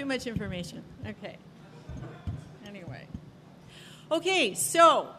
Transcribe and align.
Too 0.00 0.06
much 0.06 0.26
information. 0.26 0.82
Okay. 1.06 1.36
Anyway. 2.66 3.06
Okay, 4.10 4.54
so 4.54 5.10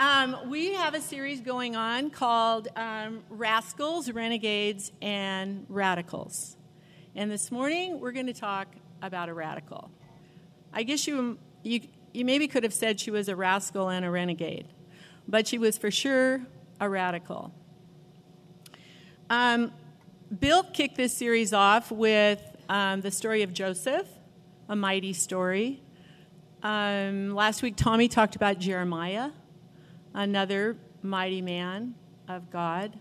um, 0.00 0.50
we 0.50 0.74
have 0.74 0.94
a 0.94 1.00
series 1.00 1.40
going 1.40 1.76
on 1.76 2.10
called 2.10 2.66
um, 2.74 3.22
Rascals, 3.30 4.10
Renegades, 4.10 4.90
and 5.00 5.64
Radicals. 5.68 6.56
And 7.14 7.30
this 7.30 7.52
morning 7.52 8.00
we're 8.00 8.10
going 8.10 8.26
to 8.26 8.32
talk 8.32 8.74
about 9.00 9.28
a 9.28 9.32
radical. 9.32 9.92
I 10.72 10.82
guess 10.82 11.06
you, 11.06 11.38
you, 11.62 11.82
you 12.12 12.24
maybe 12.24 12.48
could 12.48 12.64
have 12.64 12.74
said 12.74 12.98
she 12.98 13.12
was 13.12 13.28
a 13.28 13.36
rascal 13.36 13.90
and 13.90 14.04
a 14.04 14.10
renegade, 14.10 14.66
but 15.28 15.46
she 15.46 15.56
was 15.56 15.78
for 15.78 15.92
sure 15.92 16.44
a 16.80 16.88
radical. 16.88 17.54
Um, 19.30 19.70
Bill 20.36 20.64
kicked 20.64 20.96
this 20.96 21.14
series 21.14 21.52
off 21.52 21.92
with 21.92 22.42
um, 22.70 23.00
the 23.00 23.10
story 23.10 23.42
of 23.42 23.52
Joseph, 23.52 24.06
a 24.68 24.76
mighty 24.76 25.12
story. 25.12 25.82
Um, 26.62 27.34
last 27.34 27.62
week, 27.62 27.74
Tommy 27.76 28.06
talked 28.06 28.36
about 28.36 28.60
Jeremiah, 28.60 29.32
another 30.14 30.76
mighty 31.02 31.42
man 31.42 31.96
of 32.28 32.48
God. 32.48 32.96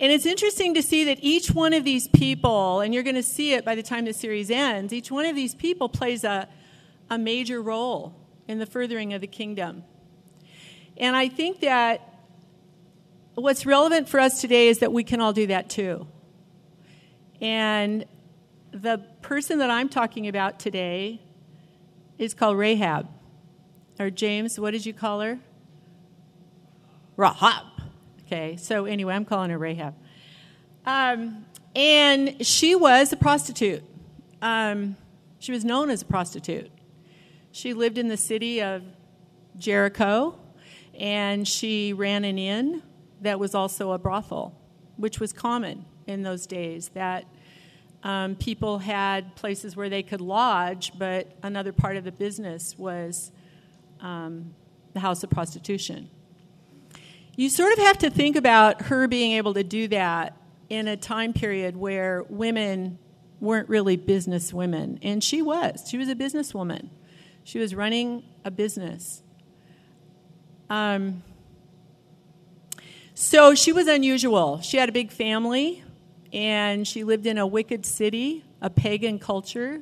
And 0.00 0.10
it's 0.10 0.26
interesting 0.26 0.74
to 0.74 0.82
see 0.82 1.04
that 1.04 1.18
each 1.20 1.52
one 1.52 1.72
of 1.72 1.84
these 1.84 2.08
people, 2.08 2.80
and 2.80 2.92
you're 2.92 3.04
going 3.04 3.14
to 3.14 3.22
see 3.22 3.52
it 3.52 3.64
by 3.64 3.76
the 3.76 3.82
time 3.82 4.06
the 4.06 4.12
series 4.12 4.50
ends, 4.50 4.92
each 4.92 5.12
one 5.12 5.24
of 5.24 5.36
these 5.36 5.54
people 5.54 5.88
plays 5.88 6.24
a, 6.24 6.48
a 7.08 7.16
major 7.16 7.62
role 7.62 8.16
in 8.48 8.58
the 8.58 8.66
furthering 8.66 9.14
of 9.14 9.20
the 9.20 9.28
kingdom. 9.28 9.84
And 10.96 11.14
I 11.14 11.28
think 11.28 11.60
that 11.60 12.00
what's 13.36 13.64
relevant 13.64 14.08
for 14.08 14.18
us 14.18 14.40
today 14.40 14.66
is 14.66 14.80
that 14.80 14.92
we 14.92 15.04
can 15.04 15.20
all 15.20 15.32
do 15.32 15.46
that 15.46 15.70
too. 15.70 16.08
And 17.40 18.04
the 18.72 18.98
person 19.22 19.58
that 19.58 19.70
I'm 19.70 19.88
talking 19.88 20.28
about 20.28 20.58
today 20.58 21.20
is 22.18 22.34
called 22.34 22.58
Rahab. 22.58 23.08
Or 23.98 24.10
James, 24.10 24.58
what 24.58 24.72
did 24.72 24.86
you 24.86 24.92
call 24.92 25.20
her? 25.20 25.38
Rahab. 27.16 27.64
Okay, 28.26 28.56
so 28.56 28.84
anyway, 28.84 29.14
I'm 29.14 29.24
calling 29.24 29.50
her 29.50 29.58
Rahab. 29.58 29.94
Um, 30.86 31.46
and 31.74 32.46
she 32.46 32.74
was 32.74 33.12
a 33.12 33.16
prostitute. 33.16 33.82
Um, 34.40 34.96
she 35.38 35.52
was 35.52 35.64
known 35.64 35.90
as 35.90 36.02
a 36.02 36.04
prostitute. 36.04 36.70
She 37.50 37.74
lived 37.74 37.98
in 37.98 38.08
the 38.08 38.16
city 38.16 38.62
of 38.62 38.82
Jericho, 39.56 40.38
and 40.98 41.46
she 41.46 41.92
ran 41.92 42.24
an 42.24 42.38
inn 42.38 42.82
that 43.20 43.40
was 43.40 43.54
also 43.54 43.92
a 43.92 43.98
brothel, 43.98 44.54
which 44.96 45.18
was 45.18 45.32
common 45.32 45.84
in 46.06 46.22
those 46.22 46.46
days. 46.46 46.90
That 46.90 47.24
um, 48.02 48.36
people 48.36 48.78
had 48.78 49.34
places 49.34 49.76
where 49.76 49.88
they 49.88 50.02
could 50.02 50.20
lodge, 50.20 50.92
but 50.98 51.32
another 51.42 51.72
part 51.72 51.96
of 51.96 52.04
the 52.04 52.12
business 52.12 52.78
was 52.78 53.32
um, 54.00 54.54
the 54.92 55.00
house 55.00 55.24
of 55.24 55.30
prostitution. 55.30 56.08
You 57.36 57.48
sort 57.48 57.72
of 57.72 57.78
have 57.78 57.98
to 57.98 58.10
think 58.10 58.36
about 58.36 58.82
her 58.82 59.08
being 59.08 59.32
able 59.32 59.54
to 59.54 59.64
do 59.64 59.88
that 59.88 60.36
in 60.68 60.88
a 60.88 60.96
time 60.96 61.32
period 61.32 61.76
where 61.76 62.24
women 62.28 62.98
weren't 63.40 63.68
really 63.68 63.96
business 63.96 64.52
women. 64.52 64.98
And 65.02 65.22
she 65.22 65.42
was. 65.42 65.84
She 65.88 65.96
was 65.96 66.08
a 66.08 66.14
businesswoman. 66.14 66.88
She 67.44 67.58
was 67.58 67.74
running 67.74 68.24
a 68.44 68.50
business. 68.50 69.22
Um, 70.68 71.22
so 73.14 73.54
she 73.54 73.72
was 73.72 73.86
unusual. 73.86 74.60
She 74.60 74.76
had 74.76 74.88
a 74.88 74.92
big 74.92 75.10
family 75.10 75.82
and 76.32 76.86
she 76.86 77.04
lived 77.04 77.26
in 77.26 77.38
a 77.38 77.46
wicked 77.46 77.86
city, 77.86 78.44
a 78.60 78.70
pagan 78.70 79.18
culture. 79.18 79.80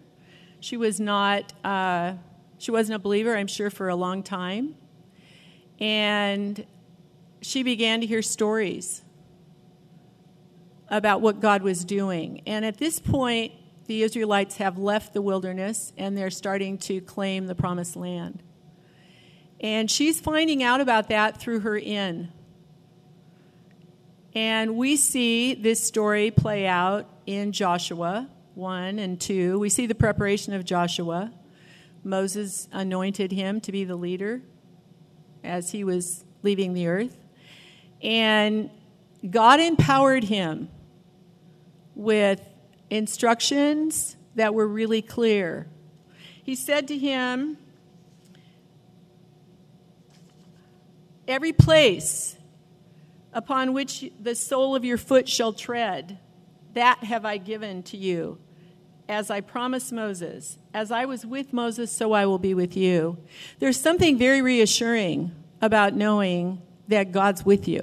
She 0.60 0.76
was 0.76 1.00
not, 1.00 1.52
uh, 1.64 2.14
she 2.58 2.70
wasn't 2.70 2.96
a 2.96 2.98
believer, 2.98 3.36
I'm 3.36 3.46
sure, 3.46 3.70
for 3.70 3.88
a 3.88 3.96
long 3.96 4.22
time. 4.22 4.76
And 5.78 6.64
she 7.42 7.62
began 7.62 8.00
to 8.00 8.06
hear 8.06 8.22
stories 8.22 9.02
about 10.88 11.20
what 11.20 11.40
God 11.40 11.62
was 11.62 11.84
doing. 11.84 12.42
And 12.46 12.64
at 12.64 12.78
this 12.78 12.98
point, 13.00 13.52
the 13.86 14.02
Israelites 14.02 14.56
have 14.56 14.78
left 14.78 15.12
the 15.12 15.22
wilderness 15.22 15.92
and 15.96 16.16
they're 16.16 16.30
starting 16.30 16.78
to 16.78 17.00
claim 17.00 17.46
the 17.46 17.54
promised 17.54 17.96
land. 17.96 18.42
And 19.60 19.90
she's 19.90 20.20
finding 20.20 20.62
out 20.62 20.80
about 20.80 21.08
that 21.08 21.40
through 21.40 21.60
her 21.60 21.76
inn. 21.76 22.32
And 24.36 24.76
we 24.76 24.96
see 24.96 25.54
this 25.54 25.82
story 25.82 26.30
play 26.30 26.66
out 26.66 27.08
in 27.24 27.52
Joshua 27.52 28.28
1 28.54 28.98
and 28.98 29.18
2. 29.18 29.58
We 29.58 29.70
see 29.70 29.86
the 29.86 29.94
preparation 29.94 30.52
of 30.52 30.62
Joshua. 30.62 31.32
Moses 32.04 32.68
anointed 32.70 33.32
him 33.32 33.62
to 33.62 33.72
be 33.72 33.84
the 33.84 33.96
leader 33.96 34.42
as 35.42 35.70
he 35.70 35.84
was 35.84 36.22
leaving 36.42 36.74
the 36.74 36.86
earth. 36.86 37.16
And 38.02 38.68
God 39.30 39.58
empowered 39.58 40.24
him 40.24 40.68
with 41.94 42.46
instructions 42.90 44.18
that 44.34 44.52
were 44.52 44.68
really 44.68 45.00
clear. 45.00 45.66
He 46.42 46.56
said 46.56 46.88
to 46.88 46.98
him, 46.98 47.56
Every 51.26 51.54
place 51.54 52.35
upon 53.36 53.74
which 53.74 54.10
the 54.18 54.34
sole 54.34 54.74
of 54.74 54.82
your 54.82 54.96
foot 54.96 55.28
shall 55.28 55.52
tread, 55.52 56.18
that 56.72 57.04
have 57.04 57.26
I 57.26 57.36
given 57.36 57.82
to 57.84 57.96
you, 57.96 58.38
as 59.10 59.30
I 59.30 59.42
promised 59.42 59.92
Moses. 59.92 60.56
As 60.72 60.90
I 60.90 61.04
was 61.04 61.26
with 61.26 61.52
Moses, 61.52 61.92
so 61.92 62.12
I 62.12 62.24
will 62.24 62.38
be 62.38 62.54
with 62.54 62.76
you. 62.78 63.18
There's 63.58 63.78
something 63.78 64.16
very 64.16 64.40
reassuring 64.40 65.32
about 65.60 65.94
knowing 65.94 66.62
that 66.88 67.12
God's 67.12 67.44
with 67.44 67.68
you. 67.68 67.82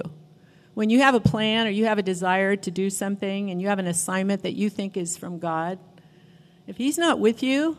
When 0.74 0.90
you 0.90 0.98
have 1.02 1.14
a 1.14 1.20
plan 1.20 1.68
or 1.68 1.70
you 1.70 1.86
have 1.86 1.98
a 1.98 2.02
desire 2.02 2.56
to 2.56 2.70
do 2.72 2.90
something 2.90 3.48
and 3.48 3.62
you 3.62 3.68
have 3.68 3.78
an 3.78 3.86
assignment 3.86 4.42
that 4.42 4.54
you 4.54 4.68
think 4.68 4.96
is 4.96 5.16
from 5.16 5.38
God, 5.38 5.78
if 6.66 6.78
He's 6.78 6.98
not 6.98 7.20
with 7.20 7.44
you, 7.44 7.78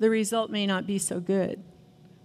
the 0.00 0.10
result 0.10 0.50
may 0.50 0.66
not 0.66 0.88
be 0.88 0.98
so 0.98 1.20
good. 1.20 1.62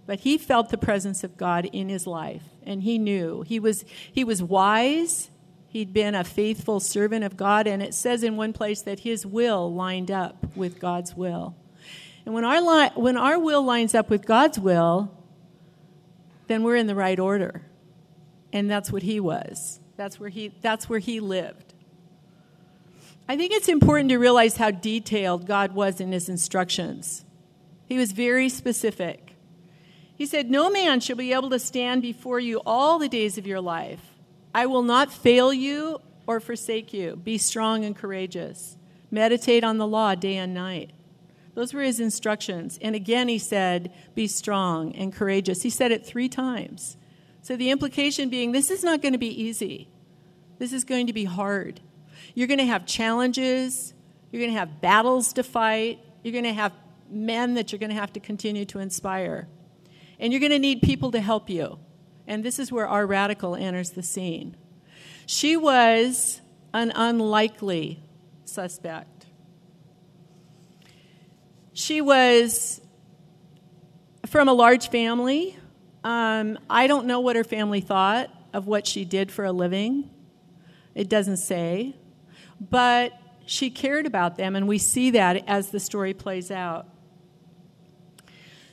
But 0.06 0.20
he 0.20 0.38
felt 0.38 0.70
the 0.70 0.78
presence 0.78 1.22
of 1.22 1.36
God 1.36 1.66
in 1.66 1.88
his 1.88 2.06
life 2.06 2.42
and 2.64 2.82
he 2.82 2.98
knew. 2.98 3.42
He 3.42 3.58
was 3.58 3.84
he 4.10 4.24
was 4.24 4.42
wise. 4.42 5.30
He'd 5.68 5.92
been 5.92 6.14
a 6.14 6.24
faithful 6.24 6.80
servant 6.80 7.24
of 7.24 7.36
god 7.36 7.66
and 7.66 7.82
it 7.82 7.94
says 7.94 8.22
in 8.22 8.36
one 8.36 8.52
place 8.52 8.82
that 8.82 9.00
his 9.00 9.24
will 9.24 9.72
lined 9.72 10.10
up 10.10 10.56
with 10.56 10.80
god's 10.80 11.14
will. 11.14 11.54
And 12.24 12.34
when 12.34 12.44
our 12.44 12.60
li- 12.60 12.92
when 12.94 13.16
our 13.16 13.38
will 13.38 13.62
lines 13.62 13.94
up 13.94 14.10
with 14.10 14.26
god's 14.26 14.58
will 14.58 15.16
then 16.48 16.64
we're 16.64 16.74
in 16.74 16.88
the 16.88 16.96
right 16.96 17.20
order. 17.20 17.62
And 18.52 18.68
that's 18.68 18.90
what 18.90 19.04
he 19.04 19.20
was. 19.20 19.78
That's 19.96 20.18
where 20.18 20.30
he 20.30 20.52
that's 20.60 20.88
where 20.88 20.98
he 20.98 21.20
lived. 21.20 21.74
I 23.28 23.36
think 23.36 23.52
it's 23.52 23.68
important 23.68 24.10
to 24.10 24.18
realize 24.18 24.56
how 24.56 24.72
detailed 24.72 25.46
god 25.46 25.72
was 25.72 26.00
in 26.00 26.10
his 26.10 26.28
instructions. 26.28 27.24
He 27.86 27.96
was 27.96 28.10
very 28.10 28.48
specific 28.48 29.29
he 30.20 30.26
said, 30.26 30.50
No 30.50 30.68
man 30.68 31.00
shall 31.00 31.16
be 31.16 31.32
able 31.32 31.48
to 31.48 31.58
stand 31.58 32.02
before 32.02 32.38
you 32.38 32.60
all 32.66 32.98
the 32.98 33.08
days 33.08 33.38
of 33.38 33.46
your 33.46 33.62
life. 33.62 34.18
I 34.54 34.66
will 34.66 34.82
not 34.82 35.10
fail 35.10 35.50
you 35.50 36.02
or 36.26 36.40
forsake 36.40 36.92
you. 36.92 37.16
Be 37.16 37.38
strong 37.38 37.86
and 37.86 37.96
courageous. 37.96 38.76
Meditate 39.10 39.64
on 39.64 39.78
the 39.78 39.86
law 39.86 40.14
day 40.14 40.36
and 40.36 40.52
night. 40.52 40.90
Those 41.54 41.72
were 41.72 41.80
his 41.80 42.00
instructions. 42.00 42.78
And 42.82 42.94
again, 42.94 43.28
he 43.28 43.38
said, 43.38 43.94
Be 44.14 44.26
strong 44.26 44.94
and 44.94 45.10
courageous. 45.10 45.62
He 45.62 45.70
said 45.70 45.90
it 45.90 46.04
three 46.04 46.28
times. 46.28 46.98
So 47.40 47.56
the 47.56 47.70
implication 47.70 48.28
being, 48.28 48.52
this 48.52 48.70
is 48.70 48.84
not 48.84 49.00
going 49.00 49.14
to 49.14 49.18
be 49.18 49.42
easy. 49.42 49.88
This 50.58 50.74
is 50.74 50.84
going 50.84 51.06
to 51.06 51.14
be 51.14 51.24
hard. 51.24 51.80
You're 52.34 52.46
going 52.46 52.58
to 52.58 52.66
have 52.66 52.84
challenges. 52.84 53.94
You're 54.30 54.40
going 54.40 54.52
to 54.52 54.58
have 54.58 54.82
battles 54.82 55.32
to 55.32 55.42
fight. 55.42 55.98
You're 56.22 56.32
going 56.32 56.44
to 56.44 56.52
have 56.52 56.74
men 57.08 57.54
that 57.54 57.72
you're 57.72 57.78
going 57.78 57.88
to 57.88 57.96
have 57.96 58.12
to 58.12 58.20
continue 58.20 58.66
to 58.66 58.80
inspire. 58.80 59.48
And 60.20 60.32
you're 60.32 60.40
going 60.40 60.52
to 60.52 60.58
need 60.60 60.82
people 60.82 61.10
to 61.12 61.20
help 61.20 61.50
you. 61.50 61.80
And 62.28 62.44
this 62.44 62.60
is 62.60 62.70
where 62.70 62.86
our 62.86 63.06
radical 63.06 63.56
enters 63.56 63.90
the 63.90 64.02
scene. 64.02 64.56
She 65.26 65.56
was 65.56 66.40
an 66.72 66.92
unlikely 66.94 68.00
suspect. 68.44 69.26
She 71.72 72.00
was 72.00 72.80
from 74.26 74.48
a 74.48 74.52
large 74.52 74.90
family. 74.90 75.56
Um, 76.04 76.58
I 76.68 76.86
don't 76.86 77.06
know 77.06 77.20
what 77.20 77.36
her 77.36 77.44
family 77.44 77.80
thought 77.80 78.30
of 78.52 78.66
what 78.66 78.86
she 78.86 79.04
did 79.04 79.32
for 79.32 79.44
a 79.44 79.52
living. 79.52 80.10
It 80.94 81.08
doesn't 81.08 81.38
say. 81.38 81.96
But 82.60 83.12
she 83.46 83.70
cared 83.70 84.06
about 84.06 84.36
them, 84.36 84.54
and 84.54 84.68
we 84.68 84.78
see 84.78 85.12
that 85.12 85.48
as 85.48 85.70
the 85.70 85.80
story 85.80 86.12
plays 86.12 86.50
out. 86.50 86.86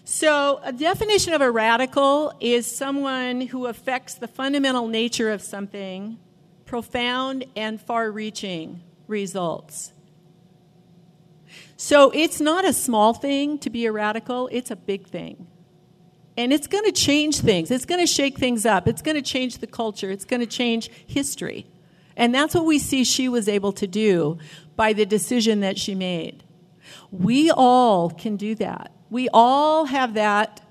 So, 0.10 0.62
a 0.64 0.72
definition 0.72 1.34
of 1.34 1.42
a 1.42 1.52
radical 1.52 2.34
is 2.40 2.66
someone 2.66 3.42
who 3.42 3.66
affects 3.66 4.14
the 4.14 4.30
fundamental 4.30 4.88
nature 4.88 5.34
of 5.34 5.42
something, 5.42 6.18
profound 6.64 7.44
and 7.58 7.82
far 7.82 8.10
reaching 8.10 8.84
results. 9.08 9.92
So 11.76 12.12
it's 12.12 12.40
not 12.40 12.64
a 12.64 12.72
small 12.72 13.14
thing 13.14 13.60
to 13.60 13.70
be 13.70 13.86
a 13.86 13.92
radical, 13.92 14.48
it's 14.50 14.72
a 14.72 14.78
big 14.78 15.08
thing. 15.08 15.46
And 16.38 16.54
it's 16.54 16.68
going 16.68 16.86
to 16.86 16.94
change 16.94 17.42
things. 17.42 17.70
It's 17.70 17.86
going 17.86 18.00
to 18.00 18.08
shake 18.08 18.38
things 18.38 18.66
up. 18.66 18.88
It's 18.88 19.02
going 19.02 19.16
to 19.16 19.22
change 19.22 19.58
the 19.58 19.68
culture. 19.68 20.10
It's 20.10 20.24
going 20.24 20.40
to 20.40 20.46
change 20.46 20.90
history. 21.06 21.68
And 22.16 22.34
that's 22.34 22.56
what 22.56 22.64
we 22.64 22.80
see 22.80 23.04
she 23.04 23.28
was 23.28 23.50
able 23.50 23.74
to 23.74 23.86
do 23.86 24.38
by 24.78 24.94
the 24.94 25.06
decision 25.06 25.60
that 25.60 25.78
she 25.78 25.96
made. 25.96 26.46
We 27.12 27.52
all 27.52 28.10
can 28.10 28.38
do 28.38 28.56
that. 28.56 28.94
We 29.10 29.30
all 29.34 29.86
have 29.86 30.14
that 30.16 30.62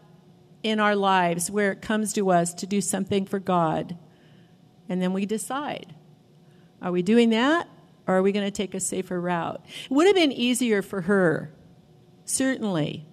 in 0.62 0.80
our 0.80 0.96
lives 0.96 1.50
where 1.50 1.72
it 1.72 1.80
comes 1.80 2.12
to 2.14 2.30
us 2.30 2.52
to 2.54 2.66
do 2.66 2.80
something 2.80 3.24
for 3.24 3.38
God. 3.38 3.96
And 4.88 5.00
then 5.00 5.12
we 5.12 5.26
decide 5.26 5.94
are 6.82 6.92
we 6.92 7.02
doing 7.02 7.30
that 7.30 7.68
or 8.06 8.16
are 8.16 8.22
we 8.22 8.32
going 8.32 8.44
to 8.44 8.50
take 8.50 8.74
a 8.74 8.80
safer 8.80 9.20
route? 9.20 9.64
It 9.84 9.90
would 9.90 10.06
have 10.06 10.14
been 10.16 10.32
easier 10.32 10.82
for 10.82 11.02
her, 11.02 11.52
certainly, 12.24 13.06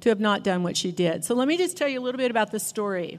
to 0.00 0.08
have 0.08 0.20
not 0.20 0.42
done 0.42 0.62
what 0.62 0.76
she 0.76 0.92
did. 0.92 1.24
So 1.24 1.34
let 1.34 1.46
me 1.46 1.56
just 1.56 1.76
tell 1.76 1.88
you 1.88 2.00
a 2.00 2.02
little 2.02 2.18
bit 2.18 2.30
about 2.30 2.52
the 2.52 2.60
story. 2.60 3.18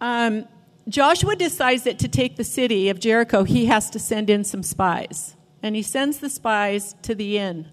Um, 0.00 0.46
Joshua 0.88 1.34
decides 1.34 1.84
that 1.84 1.98
to 2.00 2.08
take 2.08 2.36
the 2.36 2.44
city 2.44 2.88
of 2.88 3.00
Jericho, 3.00 3.44
he 3.44 3.66
has 3.66 3.90
to 3.90 3.98
send 3.98 4.28
in 4.28 4.44
some 4.44 4.62
spies. 4.62 5.34
And 5.62 5.74
he 5.74 5.82
sends 5.82 6.18
the 6.18 6.28
spies 6.28 6.94
to 7.02 7.14
the 7.14 7.38
inn. 7.38 7.68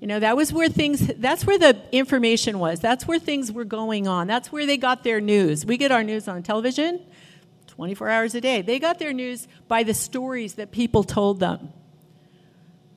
You 0.00 0.06
know, 0.06 0.20
that 0.20 0.36
was 0.36 0.52
where 0.52 0.68
things, 0.68 1.06
that's 1.16 1.44
where 1.44 1.58
the 1.58 1.76
information 1.90 2.58
was. 2.60 2.78
That's 2.78 3.06
where 3.06 3.18
things 3.18 3.50
were 3.50 3.64
going 3.64 4.06
on. 4.06 4.28
That's 4.28 4.52
where 4.52 4.64
they 4.64 4.76
got 4.76 5.02
their 5.02 5.20
news. 5.20 5.66
We 5.66 5.76
get 5.76 5.90
our 5.90 6.04
news 6.04 6.28
on 6.28 6.42
television 6.42 7.04
24 7.66 8.08
hours 8.08 8.34
a 8.34 8.40
day. 8.40 8.60
They 8.60 8.78
got 8.78 8.98
their 8.98 9.12
news 9.12 9.46
by 9.68 9.84
the 9.84 9.94
stories 9.94 10.54
that 10.54 10.72
people 10.72 11.04
told 11.04 11.38
them. 11.40 11.72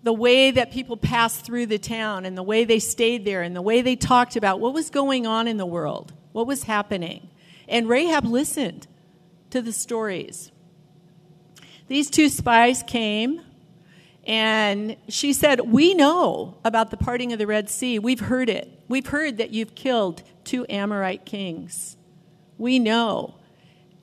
The 0.03 0.13
way 0.13 0.50
that 0.50 0.71
people 0.71 0.98
passed 0.98 1.45
through 1.45 1.68
the 1.68 1.77
town 1.77 2.25
and 2.25 2.36
the 2.36 2.44
way 2.44 2.65
they 2.65 2.80
stayed 2.80 3.24
there 3.24 3.44
and 3.44 3.56
the 3.56 3.62
way 3.62 3.81
they 3.81 3.95
talked 3.95 4.36
about 4.36 4.59
what 4.59 4.74
was 4.74 4.89
going 4.89 5.27
on 5.27 5.48
in 5.48 5.57
the 5.57 5.65
world, 5.68 6.13
what 6.31 6.48
was 6.48 6.63
happening. 6.63 7.30
And 7.68 7.88
Rahab 7.88 8.25
listened 8.25 8.88
to 9.51 9.62
the 9.62 9.71
stories. 9.71 10.51
These 11.88 12.09
two 12.09 12.30
spies 12.30 12.81
came 12.81 13.42
and 14.25 14.97
she 15.07 15.33
said, 15.33 15.62
We 15.62 15.94
know 15.94 16.57
about 16.63 16.91
the 16.91 16.97
parting 16.97 17.33
of 17.33 17.39
the 17.39 17.47
Red 17.47 17.69
Sea. 17.69 17.97
We've 18.00 18.19
heard 18.19 18.50
it. 18.50 18.79
We've 18.88 19.07
heard 19.07 19.38
that 19.38 19.51
you've 19.51 19.75
killed 19.75 20.23
two 20.44 20.65
Amorite 20.69 21.25
kings. 21.25 21.97
We 22.57 22.77
know. 22.77 23.35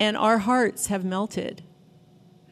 And 0.01 0.17
our 0.17 0.39
hearts 0.39 0.89
have 0.89 1.05
melted. 1.05 1.63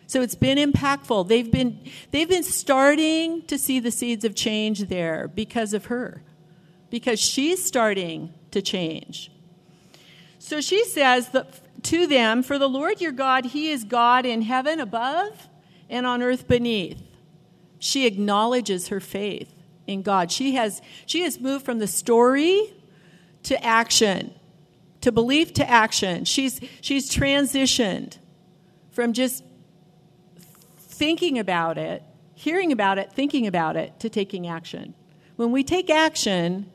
So 0.06 0.20
it's 0.22 0.34
been 0.36 0.58
impactful. 0.58 1.28
They've 1.28 1.50
been, 1.50 1.80
they've 2.12 2.28
been 2.28 2.44
starting 2.44 3.42
to 3.46 3.58
see 3.58 3.80
the 3.80 3.90
seeds 3.90 4.24
of 4.24 4.36
change 4.36 4.88
there 4.88 5.26
because 5.26 5.72
of 5.72 5.86
her, 5.86 6.22
because 6.90 7.18
she's 7.18 7.64
starting 7.64 8.32
to 8.52 8.62
change. 8.62 9.32
So 10.38 10.60
she 10.60 10.84
says 10.84 11.30
that 11.30 11.82
to 11.84 12.06
them, 12.06 12.44
For 12.44 12.58
the 12.58 12.68
Lord 12.68 13.00
your 13.00 13.10
God, 13.10 13.46
He 13.46 13.70
is 13.70 13.82
God 13.82 14.24
in 14.24 14.42
heaven 14.42 14.78
above 14.78 15.48
and 15.88 16.06
on 16.06 16.22
earth 16.22 16.46
beneath 16.46 17.02
she 17.78 18.06
acknowledges 18.06 18.88
her 18.88 19.00
faith 19.00 19.52
in 19.86 20.02
God. 20.02 20.30
She 20.30 20.54
has, 20.54 20.82
she 21.06 21.22
has 21.22 21.40
moved 21.40 21.64
from 21.64 21.78
the 21.78 21.86
story 21.86 22.72
to 23.44 23.62
action, 23.64 24.34
to 25.00 25.12
belief 25.12 25.52
to 25.54 25.68
action. 25.68 26.24
She's, 26.24 26.60
she's 26.80 27.10
transitioned 27.14 28.18
from 28.90 29.12
just 29.12 29.44
thinking 30.78 31.38
about 31.38 31.78
it, 31.78 32.02
hearing 32.34 32.72
about 32.72 32.98
it, 32.98 33.12
thinking 33.12 33.46
about 33.46 33.76
it, 33.76 33.98
to 34.00 34.08
taking 34.08 34.46
action. 34.46 34.94
When 35.36 35.52
we 35.52 35.62
take 35.62 35.90
action, 35.90 36.70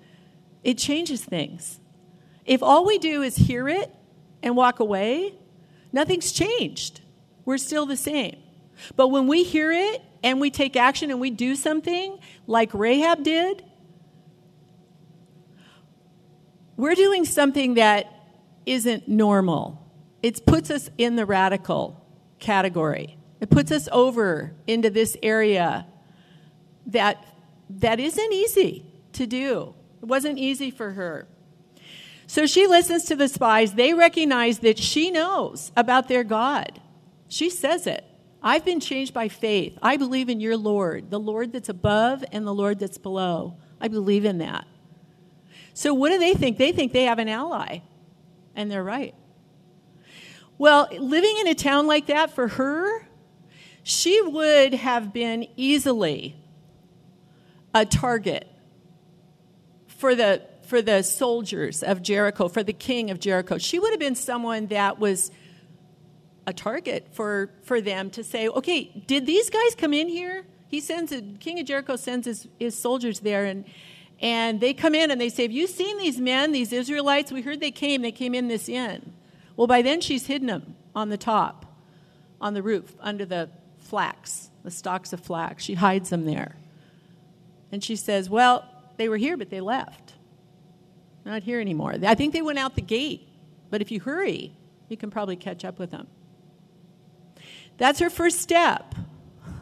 it 0.64 0.78
changes 0.78 1.24
things. 1.24 1.80
If 2.46 2.62
all 2.64 2.86
we 2.86 3.00
do 3.00 3.22
is 3.22 3.36
hear 3.36 3.68
it 3.68 3.94
and 4.44 4.56
walk 4.56 4.80
away, 4.80 5.34
nothing's 5.92 6.32
changed. 6.32 7.02
We're 7.46 7.58
still 7.58 7.86
the 7.86 7.98
same. 7.98 8.38
But 8.96 9.10
when 9.10 9.28
we 9.28 9.44
hear 9.44 9.72
it 9.72 10.02
and 10.24 10.40
we 10.40 10.52
take 10.52 10.76
action 10.76 11.12
and 11.12 11.20
we 11.20 11.30
do 11.30 11.56
something 11.56 12.20
like 12.48 12.74
Rahab 12.74 13.24
did, 13.24 13.64
we're 16.78 16.96
doing 16.96 17.26
something 17.26 17.76
that 17.76 18.12
isn't 18.66 19.08
normal. 19.08 19.78
It 20.24 20.46
puts 20.46 20.70
us 20.72 20.90
in 20.98 21.16
the 21.16 21.26
radical 21.26 22.06
category. 22.40 23.18
It 23.40 23.50
puts 23.50 23.72
us 23.72 23.90
over 23.92 24.54
into 24.68 24.90
this 24.90 25.18
area 25.22 25.88
that 26.88 27.26
that 27.70 28.00
isn't 28.00 28.34
easy 28.34 28.86
to 29.14 29.26
do. 29.26 29.74
It 30.02 30.06
wasn't 30.06 30.38
easy 30.38 30.72
for 30.72 30.92
her. 30.92 31.28
So 32.28 32.46
she 32.46 32.68
listens 32.68 33.06
to 33.06 33.16
the 33.16 33.28
spies. 33.28 33.74
They 33.74 33.94
recognize 33.94 34.60
that 34.60 34.78
she 34.78 35.12
knows 35.12 35.72
about 35.76 36.08
their 36.08 36.24
God. 36.24 36.80
She 37.28 37.50
says 37.50 37.88
it. 37.88 38.06
I've 38.44 38.66
been 38.66 38.80
changed 38.80 39.14
by 39.14 39.28
faith. 39.28 39.78
I 39.82 39.98
believe 39.98 40.30
in 40.30 40.40
your 40.40 40.58
Lord, 40.58 41.12
the 41.12 41.20
Lord 41.20 41.54
that's 41.54 41.70
above 41.70 42.24
and 42.32 42.46
the 42.46 42.54
Lord 42.54 42.80
that's 42.80 42.98
below. 42.98 43.58
I 43.80 43.88
believe 43.88 44.26
in 44.26 44.40
that. 44.40 44.66
So, 45.74 45.94
what 45.94 46.10
do 46.10 46.20
they 46.20 46.34
think? 46.34 46.58
They 46.58 46.72
think 46.72 46.92
they 46.92 47.04
have 47.04 47.20
an 47.20 47.30
ally, 47.30 47.80
and 48.56 48.70
they're 48.70 48.84
right. 48.84 49.16
Well, 50.58 50.88
living 50.92 51.38
in 51.40 51.48
a 51.48 51.56
town 51.56 51.88
like 51.88 52.08
that 52.08 52.36
for 52.36 52.48
her, 52.48 53.08
she 53.84 54.22
would 54.22 54.74
have 54.74 55.14
been 55.14 55.48
easily 55.56 56.36
a 57.74 57.86
target 57.86 58.48
for 59.88 60.14
the 60.14 60.42
for 60.64 60.82
the 60.82 61.04
soldiers 61.04 61.84
of 61.84 62.02
Jericho, 62.02 62.48
for 62.48 62.64
the 62.64 62.74
king 62.74 63.12
of 63.12 63.20
Jericho. 63.20 63.58
She 63.58 63.78
would 63.78 63.92
have 63.92 64.00
been 64.00 64.16
someone 64.16 64.68
that 64.68 65.00
was 65.00 65.32
a 66.52 66.54
target 66.54 67.08
for, 67.12 67.50
for 67.64 67.82
them 67.82 68.12
to 68.12 68.24
say, 68.24 68.48
okay, 68.48 68.92
did 69.08 69.26
these 69.26 69.50
guys 69.50 69.74
come 69.76 69.94
in 69.94 70.08
here? 70.08 70.46
He 70.68 70.80
sends, 70.80 71.12
a, 71.12 71.22
King 71.22 71.60
of 71.60 71.66
Jericho 71.66 71.96
sends 71.96 72.28
his, 72.28 72.48
his 72.60 72.78
soldiers 72.78 73.22
there, 73.22 73.46
and, 73.46 73.66
and 74.20 74.62
they 74.62 74.74
come 74.74 74.94
in 74.94 75.10
and 75.10 75.20
they 75.20 75.30
say, 75.30 75.44
have 75.44 75.52
you 75.52 75.66
seen 75.66 75.98
these 75.98 76.20
men, 76.20 76.52
these 76.52 76.72
Israelites? 76.72 77.32
We 77.32 77.42
heard 77.42 77.60
they 77.60 77.72
came, 77.72 78.02
they 78.02 78.12
came 78.12 78.36
in 78.36 78.48
this 78.48 78.70
inn. 78.70 79.14
Well, 79.56 79.68
by 79.68 79.82
then 79.82 80.02
she's 80.02 80.28
hidden 80.28 80.48
them 80.48 80.76
on 80.94 81.10
the 81.10 81.18
top, 81.18 81.66
on 82.40 82.54
the 82.54 82.62
roof, 82.62 82.96
under 83.00 83.26
the 83.26 83.50
flax, 83.80 84.50
the 84.64 84.72
stalks 84.72 85.14
of 85.14 85.22
flax. 85.22 85.64
She 85.64 85.74
hides 85.74 86.10
them 86.10 86.26
there. 86.26 86.58
And 87.72 87.84
she 87.84 87.96
says, 87.96 88.30
well, 88.30 88.66
they 88.98 89.10
were 89.10 89.18
here, 89.18 89.38
but 89.38 89.50
they 89.50 89.62
left. 89.62 90.14
Not 91.26 91.44
here 91.44 91.60
anymore. 91.60 91.96
I 92.06 92.16
think 92.16 92.34
they 92.34 92.42
went 92.42 92.60
out 92.60 92.76
the 92.76 92.82
gate. 92.82 93.28
But 93.70 93.82
if 93.82 93.90
you 93.92 94.02
hurry, 94.02 94.54
you 94.90 94.98
can 94.98 95.10
probably 95.10 95.38
catch 95.38 95.64
up 95.64 95.80
with 95.80 95.92
them. 95.92 96.08
That's 97.78 98.00
her 98.00 98.10
first 98.10 98.40
step 98.40 98.96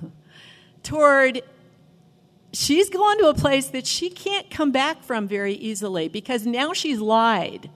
toward 0.83 1.41
she's 2.53 2.89
gone 2.89 3.17
to 3.19 3.27
a 3.27 3.33
place 3.33 3.67
that 3.67 3.85
she 3.85 4.09
can't 4.09 4.49
come 4.49 4.71
back 4.71 5.03
from 5.03 5.27
very 5.27 5.53
easily 5.53 6.07
because 6.07 6.45
now 6.45 6.73
she's 6.73 6.99
lied 6.99 7.69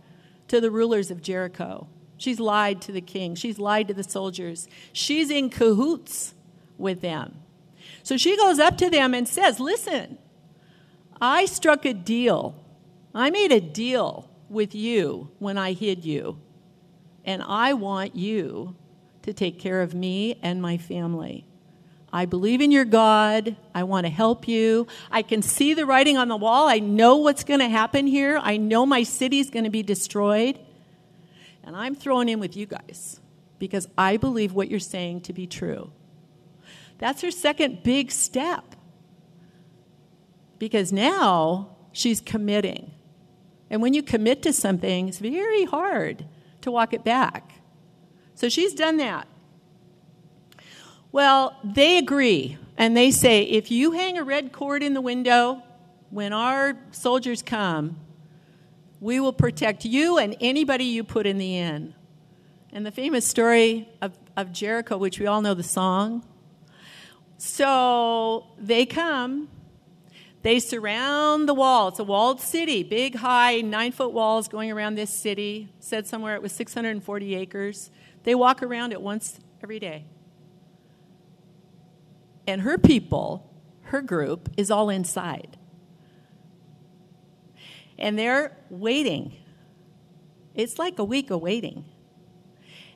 to 0.48 0.60
the 0.60 0.72
rulers 0.72 1.12
of 1.12 1.22
Jericho. 1.22 1.88
She's 2.18 2.40
lied 2.40 2.82
to 2.84 2.92
the 2.92 3.02
king. 3.02 3.36
She's 3.36 3.60
lied 3.60 3.88
to 3.88 3.94
the 3.94 4.04
soldiers. 4.04 4.68
She's 4.92 5.30
in 5.30 5.50
cahoots 5.50 6.34
with 6.78 7.02
them. 7.02 7.40
So 8.02 8.18
she 8.18 8.38
goes 8.38 8.60
up 8.60 8.78
to 8.78 8.90
them 8.90 9.14
and 9.14 9.28
says, 9.28 9.60
Listen, 9.60 10.18
I 11.20 11.46
struck 11.46 11.86
a 11.86 11.94
deal. 11.94 12.56
I 13.14 13.30
made 13.30 13.52
a 13.52 13.62
deal 13.62 14.30
with 14.50 14.74
you 14.74 15.32
when 15.40 15.58
I 15.58 15.74
hid 15.74 16.06
you. 16.06 16.40
And 17.26 17.42
I 17.44 17.74
want 17.74 18.16
you 18.16 18.76
to 19.24 19.34
take 19.34 19.60
care 19.60 19.82
of 19.82 19.94
me 19.94 20.40
and 20.42 20.62
my 20.62 20.78
family. 20.78 21.46
I 22.12 22.26
believe 22.26 22.62
in 22.62 22.72
your 22.72 22.86
God. 22.86 23.56
I 23.74 23.84
want 23.84 24.06
to 24.06 24.12
help 24.12 24.48
you. 24.48 24.86
I 25.12 25.24
can 25.24 25.42
see 25.42 25.74
the 25.74 25.86
writing 25.88 26.16
on 26.16 26.28
the 26.28 26.38
wall. 26.38 26.68
I 26.68 26.78
know 26.78 27.18
what's 27.18 27.44
going 27.44 27.60
to 27.60 27.68
happen 27.68 28.06
here. 28.06 28.40
I 28.40 28.58
know 28.58 28.86
my 28.86 29.02
city's 29.02 29.50
going 29.50 29.64
to 29.64 29.72
be 29.72 29.82
destroyed. 29.82 30.60
And 31.64 31.76
I'm 31.76 31.96
thrown 31.96 32.30
in 32.30 32.40
with 32.40 32.56
you 32.56 32.68
guys 32.68 33.20
because 33.58 33.88
I 33.98 34.18
believe 34.18 34.54
what 34.54 34.70
you're 34.70 34.80
saying 34.80 35.22
to 35.22 35.34
be 35.34 35.48
true. 35.48 35.92
That's 37.00 37.22
her 37.22 37.32
second 37.32 37.82
big 37.82 38.12
step. 38.12 38.76
Because 40.60 40.94
now 40.94 41.76
she's 41.92 42.22
committing. 42.22 42.92
And 43.72 43.82
when 43.82 43.96
you 43.96 44.04
commit 44.04 44.44
to 44.44 44.54
something, 44.54 45.08
it's 45.08 45.18
very 45.18 45.66
hard 45.66 46.26
to 46.62 46.70
walk 46.72 46.94
it 46.94 47.04
back. 47.04 47.63
So 48.36 48.50
she's 48.50 48.74
done 48.74 48.98
that. 48.98 49.28
Well, 51.12 51.58
they 51.64 51.98
agree, 51.98 52.58
and 52.78 52.98
they 52.98 53.12
say 53.12 53.44
if 53.44 53.70
you 53.70 53.92
hang 53.92 54.18
a 54.18 54.24
red 54.24 54.52
cord 54.52 54.82
in 54.82 54.94
the 54.96 55.02
window 55.02 55.62
when 56.10 56.34
our 56.34 56.76
soldiers 56.92 57.42
come, 57.44 57.98
we 59.00 59.20
will 59.20 59.34
protect 59.34 59.86
you 59.86 60.18
and 60.18 60.36
anybody 60.40 60.86
you 60.86 61.04
put 61.04 61.28
in 61.28 61.38
the 61.38 61.58
inn. 61.58 61.94
And 62.72 62.86
the 62.86 62.92
famous 62.92 63.28
story 63.28 63.88
of, 64.02 64.18
of 64.36 64.52
Jericho, 64.52 64.98
which 64.98 65.20
we 65.20 65.28
all 65.28 65.42
know 65.42 65.54
the 65.54 65.62
song. 65.62 66.24
So 67.38 68.48
they 68.58 68.86
come, 68.86 69.50
They 70.44 70.60
surround 70.60 71.48
the 71.48 71.54
wall. 71.54 71.88
It's 71.88 72.00
a 72.00 72.04
walled 72.04 72.42
city, 72.42 72.84
big, 72.84 73.16
high, 73.16 73.62
nine 73.62 73.94
foot 73.94 74.12
walls 74.12 74.50
going 74.50 74.72
around 74.72 74.96
this 74.96 75.10
city. 75.10 75.70
Said 75.80 76.06
somewhere 76.06 76.36
it 76.36 76.42
was 76.42 76.52
640 76.52 77.36
acres. 77.36 77.92
They 78.24 78.36
walk 78.36 78.64
around 78.64 78.92
it 78.94 79.02
once 79.02 79.40
every 79.62 79.80
day. 79.80 80.06
And 82.48 82.62
her 82.62 82.78
people, 82.78 83.50
her 83.84 84.02
group, 84.02 84.50
is 84.58 84.70
all 84.70 84.90
inside. 84.90 85.58
And 87.98 88.18
they're 88.18 88.58
waiting. 88.70 89.34
It's 90.54 90.78
like 90.78 91.00
a 91.00 91.04
week 91.04 91.32
of 91.32 91.42
waiting. 91.42 91.86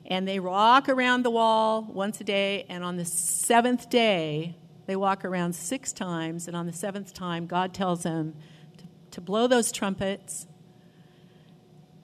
And 0.06 0.26
they 0.26 0.40
walk 0.40 0.88
around 0.88 1.22
the 1.22 1.30
wall 1.30 1.82
once 1.82 2.20
a 2.20 2.24
day, 2.24 2.64
and 2.68 2.82
on 2.82 2.96
the 2.96 3.04
seventh 3.04 3.90
day, 3.90 4.56
they 4.86 4.96
walk 4.96 5.24
around 5.24 5.54
six 5.54 5.92
times, 5.92 6.46
and 6.46 6.56
on 6.56 6.64
the 6.64 6.72
seventh 6.72 7.12
time, 7.12 7.46
God 7.46 7.74
tells 7.74 8.04
them 8.04 8.34
to, 8.78 8.84
to 9.10 9.20
blow 9.20 9.46
those 9.46 9.70
trumpets 9.70 10.46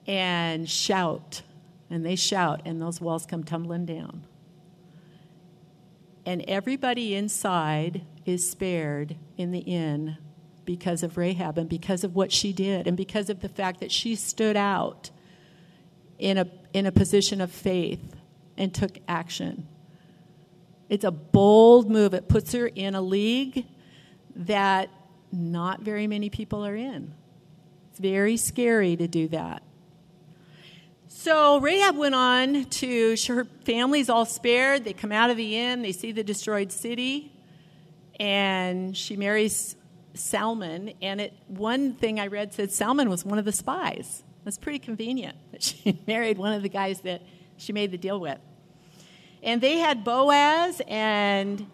and 0.05 0.69
shout. 0.69 1.41
And 1.89 2.05
they 2.05 2.15
shout, 2.15 2.61
and 2.65 2.81
those 2.81 2.99
walls 2.99 3.25
come 3.25 3.43
tumbling 3.43 3.85
down. 3.85 4.25
And 6.25 6.43
everybody 6.47 7.13
inside 7.13 8.01
is 8.25 8.49
spared 8.49 9.15
in 9.37 9.51
the 9.51 9.59
inn 9.59 10.17
because 10.65 11.03
of 11.03 11.17
Rahab 11.17 11.59
and 11.59 11.69
because 11.69 12.03
of 12.03 12.15
what 12.15 12.31
she 12.31 12.51
did 12.51 12.87
and 12.87 12.97
because 12.97 13.29
of 13.29 13.41
the 13.41 13.49
fact 13.49 13.79
that 13.79 13.91
she 13.91 14.15
stood 14.15 14.57
out 14.57 15.11
in 16.17 16.39
a, 16.39 16.47
in 16.73 16.87
a 16.87 16.91
position 16.91 17.39
of 17.41 17.51
faith 17.51 18.15
and 18.57 18.73
took 18.73 18.97
action. 19.07 19.67
It's 20.89 21.03
a 21.03 21.11
bold 21.11 21.89
move. 21.89 22.13
It 22.13 22.27
puts 22.27 22.53
her 22.53 22.67
in 22.67 22.95
a 22.95 23.01
league 23.01 23.65
that 24.35 24.89
not 25.31 25.81
very 25.81 26.07
many 26.07 26.29
people 26.29 26.65
are 26.65 26.75
in. 26.75 27.13
It's 27.91 27.99
very 27.99 28.37
scary 28.37 28.95
to 28.95 29.07
do 29.07 29.27
that. 29.29 29.63
So 31.25 31.59
Rahab 31.59 31.97
went 31.97 32.13
on 32.13 32.65
to, 32.65 33.15
her 33.29 33.45
family's 33.63 34.09
all 34.09 34.27
spared. 34.27 34.83
They 34.83 34.93
come 34.93 35.11
out 35.11 35.31
of 35.31 35.37
the 35.37 35.57
inn, 35.57 35.81
they 35.81 35.91
see 35.91 36.11
the 36.11 36.23
destroyed 36.23 36.71
city, 36.71 37.31
and 38.19 38.95
she 38.95 39.15
marries 39.15 39.75
Salmon. 40.13 40.93
And 41.01 41.19
it, 41.19 41.33
one 41.47 41.95
thing 41.95 42.19
I 42.19 42.27
read 42.27 42.53
said 42.53 42.71
Salmon 42.71 43.09
was 43.09 43.25
one 43.25 43.39
of 43.39 43.45
the 43.45 43.51
spies. 43.51 44.21
That's 44.43 44.59
pretty 44.59 44.77
convenient 44.77 45.35
that 45.51 45.63
she 45.63 45.99
married 46.07 46.37
one 46.37 46.53
of 46.53 46.61
the 46.61 46.69
guys 46.69 46.99
that 47.01 47.23
she 47.57 47.73
made 47.73 47.89
the 47.89 47.97
deal 47.97 48.19
with. 48.19 48.37
And 49.41 49.61
they 49.61 49.77
had 49.77 50.03
Boaz, 50.03 50.79
and 50.87 51.65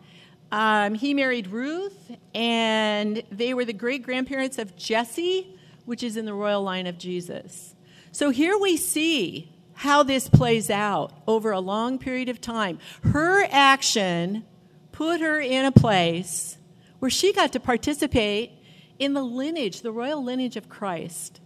um, 0.54 0.94
he 0.94 1.14
married 1.14 1.48
Ruth, 1.48 2.16
and 2.34 3.22
they 3.30 3.54
were 3.54 3.66
the 3.66 3.74
great 3.74 4.04
grandparents 4.04 4.58
of 4.58 4.78
Jesse, 4.78 5.46
which 5.84 6.04
is 6.04 6.16
in 6.16 6.24
the 6.24 6.34
royal 6.34 6.64
line 6.64 6.88
of 6.88 6.98
Jesus. 6.98 7.76
So 8.12 8.30
here 8.30 8.58
we 8.58 8.78
see 8.78 9.52
how 9.74 10.04
this 10.04 10.30
plays 10.30 10.70
out 10.70 11.12
over 11.28 11.52
a 11.52 11.60
long 11.60 11.98
period 11.98 12.30
of 12.30 12.42
time. 12.42 12.80
Her 13.04 13.46
action 13.50 14.46
put 14.92 15.22
her 15.22 15.40
in 15.40 15.66
a 15.66 15.72
place 15.72 16.58
where 17.00 17.10
she 17.10 17.34
got 17.34 17.54
to 17.54 17.60
participate 17.60 18.52
in 19.00 19.14
the 19.14 19.24
lineage, 19.24 19.82
the 19.82 19.92
royal 19.92 20.24
lineage 20.24 20.56
of 20.56 20.70
Christ. 20.70 21.40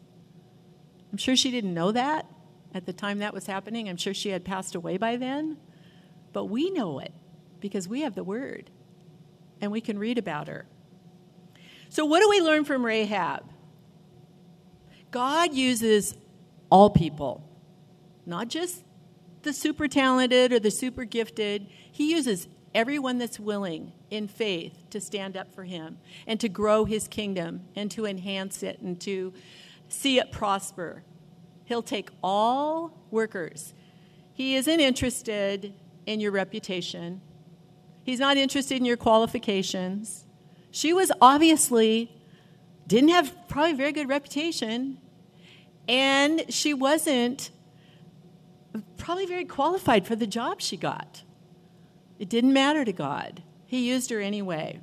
I'm 1.11 1.17
sure 1.17 1.35
she 1.35 1.51
didn't 1.51 1.73
know 1.73 1.93
that 1.93 2.25
at 2.73 2.85
the 2.85 2.91
time 2.91 3.19
that 3.19 3.33
was 3.33 3.45
happening. 3.45 3.87
I'm 3.87 3.95
sure 3.95 4.13
she 4.13 4.29
had 4.29 4.43
passed 4.43 4.75
away 4.75 4.97
by 4.97 5.15
then. 5.15 5.57
But 6.33 6.45
we 6.45 6.69
know 6.71 6.99
it 6.99 7.13
because 7.61 7.87
we 7.87 8.01
have 8.01 8.15
the 8.15 8.23
word 8.23 8.69
and 9.61 9.71
we 9.71 9.79
can 9.79 9.97
read 9.97 10.17
about 10.17 10.49
her. 10.49 10.65
So, 11.87 12.03
what 12.03 12.19
do 12.19 12.29
we 12.29 12.41
learn 12.41 12.65
from 12.65 12.85
Rahab? 12.85 13.43
God 15.11 15.53
uses 15.53 16.13
all 16.69 16.89
people, 16.89 17.43
not 18.25 18.47
just 18.47 18.83
the 19.43 19.53
super 19.53 19.87
talented 19.87 20.51
or 20.51 20.59
the 20.59 20.71
super 20.71 21.05
gifted. 21.05 21.67
He 21.91 22.11
uses 22.11 22.47
everyone 22.73 23.17
that's 23.17 23.39
willing 23.39 23.93
in 24.09 24.27
faith 24.27 24.77
to 24.89 24.99
stand 24.99 25.37
up 25.37 25.53
for 25.53 25.63
him 25.63 25.97
and 26.27 26.39
to 26.39 26.49
grow 26.49 26.85
his 26.85 27.07
kingdom 27.07 27.61
and 27.75 27.89
to 27.91 28.05
enhance 28.05 28.63
it 28.63 28.79
and 28.81 28.99
to 29.01 29.33
see 29.87 30.19
it 30.19 30.31
prosper. 30.31 31.03
He'll 31.63 31.83
take 31.83 32.09
all 32.23 33.07
workers. 33.11 33.73
He 34.33 34.55
isn't 34.55 34.79
interested 34.79 35.73
in 36.05 36.19
your 36.19 36.31
reputation. 36.31 37.21
He's 38.03 38.19
not 38.19 38.37
interested 38.37 38.77
in 38.77 38.85
your 38.85 38.97
qualifications. 38.97 40.25
She 40.69 40.91
was 40.93 41.11
obviously 41.21 42.11
didn't 42.87 43.09
have 43.09 43.35
probably 43.47 43.71
a 43.71 43.75
very 43.75 43.91
good 43.91 44.09
reputation, 44.09 44.99
and 45.87 46.45
she 46.53 46.73
wasn't 46.73 47.51
probably 48.97 49.25
very 49.25 49.45
qualified 49.45 50.05
for 50.05 50.15
the 50.15 50.27
job 50.27 50.61
she 50.61 50.77
got. 50.77 51.23
It 52.17 52.29
didn't 52.29 52.53
matter 52.53 52.85
to 52.85 52.93
God. 52.93 53.43
He 53.65 53.87
used 53.87 54.09
her 54.09 54.19
anyway. 54.19 54.79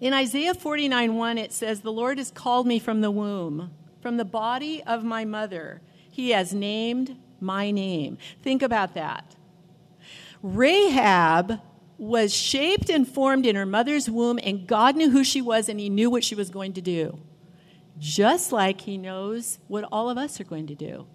In 0.00 0.12
Isaiah 0.12 0.54
49 0.54 1.14
1, 1.14 1.38
it 1.38 1.52
says, 1.52 1.80
The 1.80 1.92
Lord 1.92 2.18
has 2.18 2.30
called 2.30 2.66
me 2.66 2.78
from 2.78 3.00
the 3.00 3.10
womb, 3.10 3.70
from 4.02 4.16
the 4.16 4.24
body 4.24 4.82
of 4.82 5.04
my 5.04 5.24
mother. 5.24 5.80
He 6.10 6.30
has 6.30 6.52
named 6.52 7.16
my 7.40 7.70
name. 7.70 8.18
Think 8.42 8.62
about 8.62 8.94
that. 8.94 9.36
Rahab 10.42 11.60
was 11.96 12.34
shaped 12.34 12.90
and 12.90 13.08
formed 13.08 13.46
in 13.46 13.56
her 13.56 13.64
mother's 13.64 14.10
womb, 14.10 14.38
and 14.42 14.66
God 14.66 14.96
knew 14.96 15.10
who 15.10 15.24
she 15.24 15.40
was 15.40 15.68
and 15.68 15.80
He 15.80 15.88
knew 15.88 16.10
what 16.10 16.24
she 16.24 16.34
was 16.34 16.50
going 16.50 16.72
to 16.74 16.82
do. 16.82 17.18
Just 17.98 18.52
like 18.52 18.82
He 18.82 18.98
knows 18.98 19.58
what 19.68 19.84
all 19.90 20.10
of 20.10 20.18
us 20.18 20.40
are 20.40 20.44
going 20.44 20.66
to 20.66 20.74
do. 20.74 21.06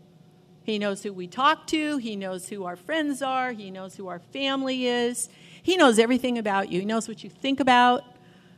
He 0.63 0.77
knows 0.77 1.03
who 1.03 1.11
we 1.11 1.27
talk 1.27 1.67
to, 1.67 1.97
He 1.97 2.15
knows 2.15 2.49
who 2.49 2.65
our 2.65 2.75
friends 2.75 3.21
are, 3.21 3.51
He 3.51 3.71
knows 3.71 3.95
who 3.95 4.07
our 4.07 4.19
family 4.19 4.85
is, 4.85 5.29
He 5.61 5.77
knows 5.77 5.99
everything 5.99 6.37
about 6.37 6.71
you. 6.71 6.79
He 6.79 6.85
knows 6.85 7.07
what 7.07 7.23
you 7.23 7.29
think 7.29 7.59
about, 7.59 8.03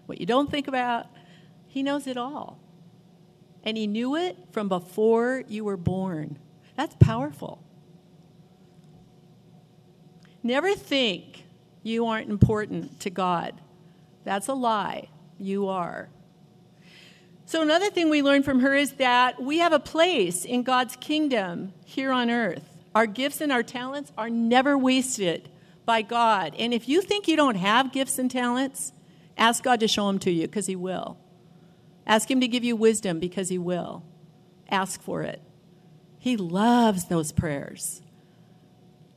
what 0.05 0.19
you 0.19 0.25
don't 0.25 0.51
think 0.51 0.67
about. 0.67 1.07
He 1.67 1.83
knows 1.83 2.07
it 2.07 2.17
all. 2.17 2.59
And 3.63 3.77
He 3.77 3.87
knew 3.87 4.15
it 4.15 4.37
from 4.51 4.67
before 4.67 5.43
you 5.47 5.63
were 5.63 5.77
born. 5.77 6.37
That's 6.75 6.95
powerful. 6.99 7.63
Never 10.43 10.73
think 10.73 11.45
you 11.83 12.07
aren't 12.07 12.29
important 12.29 12.99
to 13.01 13.09
God. 13.09 13.61
That's 14.23 14.47
a 14.47 14.53
lie. 14.53 15.09
You 15.37 15.67
are. 15.67 16.09
So, 17.51 17.61
another 17.61 17.89
thing 17.89 18.09
we 18.09 18.21
learned 18.21 18.45
from 18.45 18.61
her 18.61 18.73
is 18.73 18.93
that 18.93 19.43
we 19.43 19.57
have 19.57 19.73
a 19.73 19.79
place 19.79 20.45
in 20.45 20.63
God's 20.63 20.95
kingdom 20.95 21.73
here 21.83 22.09
on 22.09 22.29
earth. 22.29 22.63
Our 22.95 23.05
gifts 23.05 23.41
and 23.41 23.51
our 23.51 23.61
talents 23.61 24.09
are 24.17 24.29
never 24.29 24.77
wasted 24.77 25.49
by 25.85 26.01
God. 26.01 26.55
And 26.57 26.73
if 26.73 26.87
you 26.87 27.01
think 27.01 27.27
you 27.27 27.35
don't 27.35 27.55
have 27.55 27.91
gifts 27.91 28.17
and 28.17 28.31
talents, 28.31 28.93
ask 29.37 29.65
God 29.65 29.81
to 29.81 29.89
show 29.89 30.07
them 30.07 30.17
to 30.19 30.31
you 30.31 30.43
because 30.43 30.67
He 30.67 30.77
will. 30.77 31.17
Ask 32.07 32.31
Him 32.31 32.39
to 32.39 32.47
give 32.47 32.63
you 32.63 32.77
wisdom 32.77 33.19
because 33.19 33.49
He 33.49 33.57
will. 33.57 34.05
Ask 34.69 35.01
for 35.01 35.21
it. 35.21 35.41
He 36.19 36.37
loves 36.37 37.09
those 37.09 37.33
prayers 37.33 38.01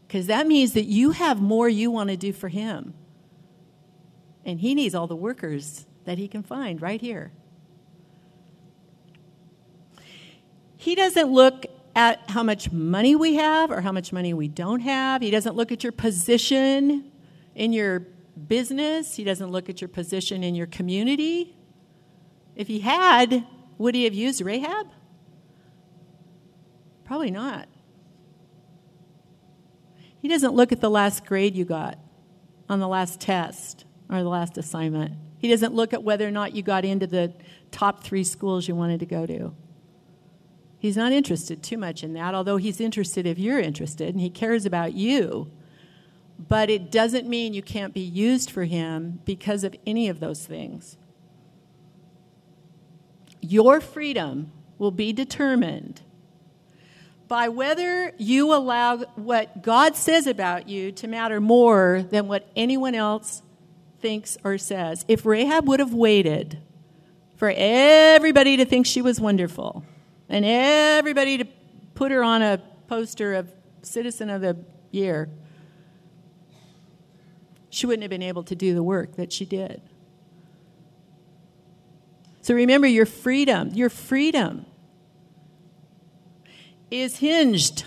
because 0.09 0.27
that 0.27 0.49
means 0.49 0.73
that 0.73 0.87
you 0.87 1.13
have 1.13 1.41
more 1.41 1.69
you 1.69 1.89
want 1.93 2.11
to 2.11 2.17
do 2.17 2.33
for 2.33 2.49
him. 2.49 2.95
And 4.45 4.59
he 4.59 4.75
needs 4.75 4.93
all 4.93 5.07
the 5.07 5.15
workers 5.15 5.87
that 6.05 6.19
he 6.19 6.27
can 6.27 6.43
find 6.43 6.83
right 6.83 7.01
here. 7.01 7.31
He 10.85 10.95
doesn't 10.95 11.33
look 11.33 11.65
at 11.97 12.29
how 12.29 12.43
much 12.43 12.71
money 12.71 13.17
we 13.17 13.37
have 13.37 13.71
or 13.71 13.81
how 13.81 13.91
much 13.91 14.13
money 14.13 14.35
we 14.35 14.49
don't 14.49 14.81
have. 14.81 15.23
He 15.23 15.31
doesn't 15.31 15.57
look 15.57 15.73
at 15.73 15.83
your 15.83 15.93
position 15.93 17.11
in 17.55 17.73
your 17.73 18.01
business. 18.49 19.17
He 19.17 19.25
doesn't 19.25 19.51
look 19.51 19.71
at 19.71 19.81
your 19.81 19.89
position 19.89 20.45
in 20.45 20.55
your 20.55 20.67
community. 20.67 21.57
If 22.55 22.69
he 22.69 22.81
had, 22.81 23.47
would 23.79 23.95
he 23.95 24.05
have 24.05 24.13
used 24.13 24.43
Rahab? 24.43 24.89
Probably 27.07 27.31
not. 27.31 27.67
He 30.21 30.29
doesn't 30.29 30.53
look 30.53 30.71
at 30.71 30.83
the 30.83 30.91
last 30.91 31.25
grade 31.25 31.57
you 31.57 31.65
got 31.65 31.99
on 32.69 32.81
the 32.81 32.89
last 32.89 33.21
test 33.21 33.87
or 34.11 34.23
the 34.23 34.29
last 34.29 34.59
assignment. 34.59 35.15
He 35.39 35.49
doesn't 35.49 35.73
look 35.73 35.95
at 35.95 36.03
whether 36.03 36.29
or 36.29 36.31
not 36.31 36.55
you 36.55 36.63
got 36.63 36.85
into 36.85 37.07
the 37.07 37.33
top 37.71 38.05
three 38.05 38.23
schools 38.23 38.69
you 38.69 38.75
wanted 38.75 39.01
to 39.01 39.07
go 39.07 39.25
to. 39.25 39.55
He's 40.85 40.99
not 40.99 41.13
interested 41.13 41.63
too 41.63 41.79
much 41.79 42.05
in 42.05 42.13
that, 42.13 42.35
although 42.35 42.59
he's 42.59 42.79
interested 42.79 43.27
if 43.27 43.39
you're 43.39 43.59
interested 43.59 44.11
and 44.11 44.21
he 44.21 44.29
cares 44.29 44.67
about 44.67 44.93
you. 44.93 45.51
But 46.39 46.69
it 46.69 46.93
doesn't 46.93 47.27
mean 47.27 47.55
you 47.55 47.63
can't 47.63 47.95
be 47.95 48.03
used 48.03 48.51
for 48.51 48.65
him 48.65 49.21
because 49.25 49.65
of 49.65 49.75
any 49.87 50.11
of 50.11 50.21
those 50.21 50.45
things. 50.45 50.99
Your 53.41 53.81
freedom 53.81 54.53
will 54.77 54.91
be 54.91 55.15
determined 55.15 56.03
by 57.29 57.49
whether 57.49 58.13
you 58.19 58.53
allow 58.53 58.99
what 59.15 59.63
God 59.63 59.97
says 59.97 60.27
about 60.27 60.69
you 60.69 60.93
to 60.93 61.09
matter 61.09 61.41
more 61.41 62.05
than 62.11 62.29
what 62.29 62.51
anyone 62.55 62.95
else 62.95 63.41
thinks 64.01 64.37
or 64.45 64.59
says. 64.59 65.07
If 65.09 65.25
Rahab 65.25 65.67
would 65.67 65.81
have 65.81 65.95
waited 65.95 66.59
for 67.37 67.51
everybody 67.57 68.59
to 68.59 68.67
think 68.67 68.85
she 68.85 69.01
was 69.01 69.19
wonderful 69.19 69.83
and 70.35 70.45
everybody 70.45 71.39
to 71.39 71.45
put 71.95 72.11
her 72.11 72.25
on 72.25 72.43
a 72.43 72.61
poster 72.89 73.35
of 73.35 73.53
Citizen 73.83 74.31
of 74.31 74.41
the 74.41 74.57
Year, 74.91 75.29
she 77.71 77.87
wouldn't 77.87 78.03
have 78.03 78.11
been 78.11 78.21
able 78.21 78.43
to 78.43 78.57
do 78.57 78.75
the 78.75 78.83
work 78.83 79.15
that 79.15 79.33
she 79.33 79.45
did. 79.45 79.81
So 82.43 82.53
remember 82.53 82.89
your 82.89 83.07
freedom, 83.07 83.71
your 83.75 83.89
freedom 83.89 84.67
is 86.91 87.19
hinged 87.19 87.85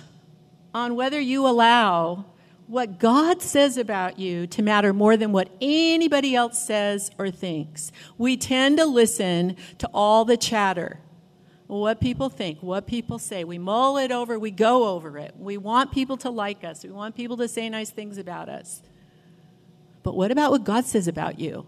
on 0.74 0.96
whether 0.96 1.20
you 1.20 1.46
allow 1.46 2.28
what 2.68 2.98
God 2.98 3.42
says 3.42 3.76
about 3.76 4.20
you 4.20 4.48
to 4.48 4.62
matter 4.62 4.94
more 4.94 5.18
than 5.18 5.34
what 5.34 5.50
anybody 5.60 6.34
else 6.34 6.66
says 6.66 7.12
or 7.18 7.30
thinks. 7.30 7.92
We 8.18 8.38
tend 8.38 8.78
to 8.78 8.86
listen 8.86 9.58
to 9.80 9.90
all 9.94 10.24
the 10.24 10.38
chatter. 10.38 11.02
What 11.68 12.00
people 12.00 12.30
think, 12.30 12.64
what 12.64 12.88
people 12.88 13.20
say. 13.20 13.44
We 13.44 13.58
mull 13.58 13.98
it 13.98 14.12
over, 14.12 14.40
we 14.40 14.52
go 14.52 14.88
over 14.88 15.18
it. 15.18 15.36
We 15.38 15.58
want 15.58 15.92
people 15.92 16.16
to 16.18 16.30
like 16.30 16.64
us, 16.64 16.84
we 16.84 16.92
want 16.92 17.16
people 17.16 17.38
to 17.38 17.48
say 17.48 17.70
nice 17.70 17.90
things 17.90 18.18
about 18.18 18.50
us. 18.50 18.82
But 20.02 20.16
what 20.16 20.32
about 20.32 20.52
what 20.52 20.64
God 20.64 20.86
says 20.86 21.08
about 21.08 21.40
you? 21.40 21.66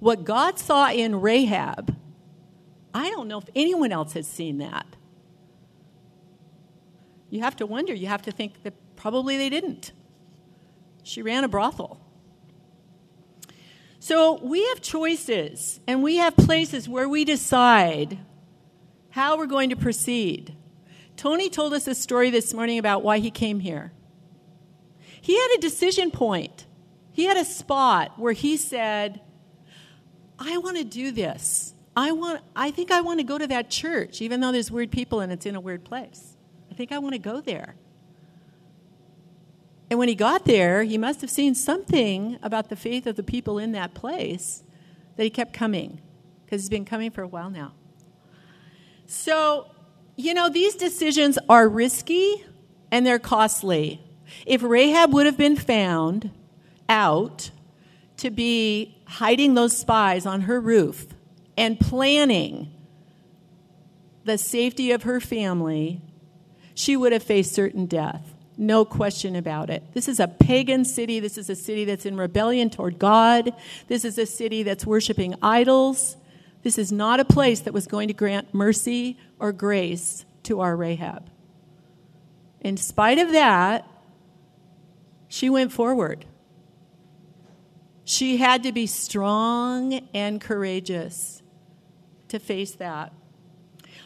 What 0.00 0.24
God 0.24 0.58
saw 0.58 0.90
in 0.90 1.22
Rahab, 1.22 1.96
I 2.92 3.08
don't 3.08 3.28
know 3.28 3.38
if 3.38 3.48
anyone 3.54 3.92
else 3.92 4.12
has 4.12 4.26
seen 4.26 4.58
that. 4.58 4.86
You 7.30 7.40
have 7.40 7.56
to 7.56 7.66
wonder, 7.66 7.94
you 7.94 8.06
have 8.08 8.22
to 8.22 8.32
think 8.32 8.62
that 8.62 8.74
probably 8.96 9.38
they 9.38 9.48
didn't. 9.48 9.92
She 11.02 11.22
ran 11.22 11.44
a 11.44 11.48
brothel. 11.48 12.00
So 13.98 14.38
we 14.42 14.64
have 14.68 14.80
choices 14.80 15.80
and 15.86 16.02
we 16.02 16.16
have 16.16 16.36
places 16.36 16.88
where 16.88 17.08
we 17.08 17.24
decide 17.24 18.18
how 19.16 19.38
we're 19.38 19.46
going 19.46 19.70
to 19.70 19.76
proceed. 19.76 20.54
Tony 21.16 21.48
told 21.48 21.72
us 21.72 21.88
a 21.88 21.94
story 21.94 22.28
this 22.28 22.52
morning 22.52 22.78
about 22.78 23.02
why 23.02 23.18
he 23.18 23.30
came 23.30 23.60
here. 23.60 23.90
He 25.22 25.34
had 25.34 25.56
a 25.56 25.58
decision 25.58 26.10
point. 26.10 26.66
He 27.12 27.24
had 27.24 27.38
a 27.38 27.44
spot 27.46 28.18
where 28.18 28.34
he 28.34 28.58
said, 28.58 29.22
I 30.38 30.58
want 30.58 30.76
to 30.76 30.84
do 30.84 31.12
this. 31.12 31.72
I 31.96 32.12
want 32.12 32.42
I 32.54 32.70
think 32.70 32.90
I 32.90 33.00
want 33.00 33.18
to 33.20 33.24
go 33.24 33.38
to 33.38 33.46
that 33.46 33.70
church 33.70 34.20
even 34.20 34.40
though 34.40 34.52
there's 34.52 34.70
weird 34.70 34.90
people 34.90 35.20
and 35.20 35.32
it's 35.32 35.46
in 35.46 35.56
a 35.56 35.60
weird 35.60 35.82
place. 35.82 36.36
I 36.70 36.74
think 36.74 36.92
I 36.92 36.98
want 36.98 37.14
to 37.14 37.18
go 37.18 37.40
there. 37.40 37.76
And 39.88 39.98
when 39.98 40.08
he 40.08 40.14
got 40.14 40.44
there, 40.44 40.82
he 40.82 40.98
must 40.98 41.22
have 41.22 41.30
seen 41.30 41.54
something 41.54 42.38
about 42.42 42.68
the 42.68 42.76
faith 42.76 43.06
of 43.06 43.16
the 43.16 43.22
people 43.22 43.58
in 43.58 43.72
that 43.72 43.94
place 43.94 44.62
that 45.16 45.24
he 45.24 45.30
kept 45.30 45.54
coming, 45.54 46.02
because 46.44 46.60
he's 46.60 46.68
been 46.68 46.84
coming 46.84 47.10
for 47.10 47.22
a 47.22 47.28
while 47.28 47.48
now. 47.48 47.72
So, 49.06 49.66
you 50.16 50.34
know, 50.34 50.48
these 50.48 50.74
decisions 50.74 51.38
are 51.48 51.68
risky 51.68 52.44
and 52.90 53.06
they're 53.06 53.18
costly. 53.18 54.00
If 54.44 54.62
Rahab 54.62 55.12
would 55.12 55.26
have 55.26 55.36
been 55.36 55.56
found 55.56 56.30
out 56.88 57.50
to 58.18 58.30
be 58.30 58.96
hiding 59.06 59.54
those 59.54 59.76
spies 59.76 60.26
on 60.26 60.42
her 60.42 60.60
roof 60.60 61.06
and 61.56 61.78
planning 61.78 62.72
the 64.24 64.38
safety 64.38 64.90
of 64.90 65.04
her 65.04 65.20
family, 65.20 66.00
she 66.74 66.96
would 66.96 67.12
have 67.12 67.22
faced 67.22 67.54
certain 67.54 67.86
death. 67.86 68.34
No 68.58 68.84
question 68.84 69.36
about 69.36 69.70
it. 69.70 69.82
This 69.92 70.08
is 70.08 70.18
a 70.18 70.26
pagan 70.26 70.84
city. 70.84 71.20
This 71.20 71.36
is 71.36 71.50
a 71.50 71.54
city 71.54 71.84
that's 71.84 72.06
in 72.06 72.16
rebellion 72.16 72.70
toward 72.70 72.98
God. 72.98 73.52
This 73.86 74.04
is 74.04 74.18
a 74.18 74.26
city 74.26 74.62
that's 74.62 74.86
worshiping 74.86 75.34
idols. 75.42 76.16
This 76.66 76.78
is 76.78 76.90
not 76.90 77.20
a 77.20 77.24
place 77.24 77.60
that 77.60 77.72
was 77.72 77.86
going 77.86 78.08
to 78.08 78.12
grant 78.12 78.52
mercy 78.52 79.16
or 79.38 79.52
grace 79.52 80.24
to 80.42 80.58
our 80.58 80.76
Rahab. 80.76 81.30
In 82.60 82.76
spite 82.76 83.20
of 83.20 83.30
that, 83.30 83.88
she 85.28 85.48
went 85.48 85.70
forward. 85.70 86.24
She 88.04 88.38
had 88.38 88.64
to 88.64 88.72
be 88.72 88.88
strong 88.88 90.08
and 90.12 90.40
courageous 90.40 91.40
to 92.30 92.40
face 92.40 92.72
that. 92.72 93.12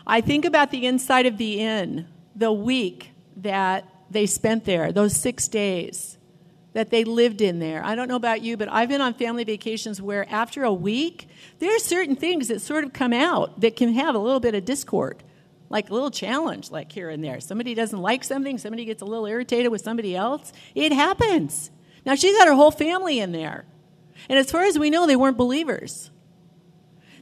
I 0.06 0.20
think 0.20 0.44
about 0.44 0.70
the 0.70 0.84
inside 0.84 1.24
of 1.24 1.38
the 1.38 1.60
inn, 1.60 2.08
the 2.36 2.52
week 2.52 3.12
that 3.38 3.88
they 4.10 4.26
spent 4.26 4.66
there, 4.66 4.92
those 4.92 5.16
six 5.16 5.48
days 5.48 6.18
that 6.72 6.90
they 6.90 7.04
lived 7.04 7.40
in 7.40 7.58
there. 7.58 7.84
I 7.84 7.94
don't 7.94 8.08
know 8.08 8.16
about 8.16 8.42
you, 8.42 8.56
but 8.56 8.70
I've 8.70 8.88
been 8.88 9.00
on 9.00 9.14
family 9.14 9.44
vacations 9.44 10.00
where 10.00 10.28
after 10.30 10.62
a 10.62 10.72
week, 10.72 11.28
there 11.58 11.74
are 11.74 11.80
certain 11.80 12.16
things 12.16 12.48
that 12.48 12.60
sort 12.60 12.84
of 12.84 12.92
come 12.92 13.12
out 13.12 13.60
that 13.60 13.76
can 13.76 13.94
have 13.94 14.14
a 14.14 14.18
little 14.18 14.40
bit 14.40 14.54
of 14.54 14.64
discord, 14.64 15.22
like 15.68 15.90
a 15.90 15.92
little 15.92 16.10
challenge, 16.10 16.70
like 16.70 16.92
here 16.92 17.10
and 17.10 17.24
there. 17.24 17.40
Somebody 17.40 17.74
doesn't 17.74 18.00
like 18.00 18.22
something, 18.22 18.56
somebody 18.58 18.84
gets 18.84 19.02
a 19.02 19.06
little 19.06 19.26
irritated 19.26 19.72
with 19.72 19.82
somebody 19.82 20.14
else. 20.14 20.52
It 20.74 20.92
happens. 20.92 21.70
Now, 22.06 22.14
she's 22.14 22.36
got 22.36 22.48
her 22.48 22.54
whole 22.54 22.70
family 22.70 23.18
in 23.18 23.32
there. 23.32 23.64
And 24.28 24.38
as 24.38 24.50
far 24.50 24.62
as 24.62 24.78
we 24.78 24.90
know, 24.90 25.06
they 25.06 25.16
weren't 25.16 25.36
believers. 25.36 26.10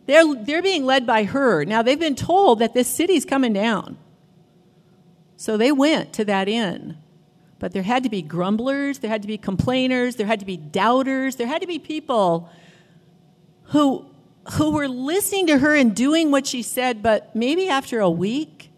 They're, 0.06 0.34
they're 0.34 0.62
being 0.62 0.84
led 0.84 1.06
by 1.06 1.24
her. 1.24 1.64
Now, 1.64 1.82
they've 1.82 1.98
been 1.98 2.14
told 2.14 2.60
that 2.60 2.74
this 2.74 2.88
city's 2.88 3.24
coming 3.24 3.52
down. 3.52 3.98
So 5.36 5.56
they 5.56 5.70
went 5.70 6.12
to 6.14 6.24
that 6.24 6.48
inn. 6.48 6.98
But 7.58 7.72
there 7.72 7.82
had 7.82 8.04
to 8.04 8.08
be 8.08 8.22
grumblers, 8.22 8.98
there 8.98 9.10
had 9.10 9.22
to 9.22 9.28
be 9.28 9.38
complainers, 9.38 10.16
there 10.16 10.26
had 10.26 10.40
to 10.40 10.46
be 10.46 10.56
doubters, 10.56 11.36
there 11.36 11.46
had 11.46 11.60
to 11.60 11.66
be 11.66 11.78
people 11.78 12.48
who, 13.64 14.06
who 14.52 14.70
were 14.70 14.88
listening 14.88 15.48
to 15.48 15.58
her 15.58 15.74
and 15.74 15.94
doing 15.94 16.30
what 16.30 16.46
she 16.46 16.62
said, 16.62 17.02
but 17.02 17.34
maybe 17.34 17.68
after 17.68 18.00
a 18.00 18.10
week, 18.10 18.70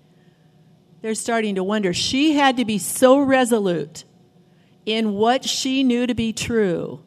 they're 1.03 1.15
starting 1.15 1.55
to 1.55 1.65
wonder. 1.65 1.93
She 1.93 2.35
had 2.35 2.57
to 2.57 2.65
be 2.65 2.79
so 2.79 3.21
resolute 3.21 4.05
in 4.87 5.13
what 5.13 5.45
she 5.45 5.83
knew 5.83 6.07
to 6.07 6.15
be 6.15 6.33
true 6.33 7.03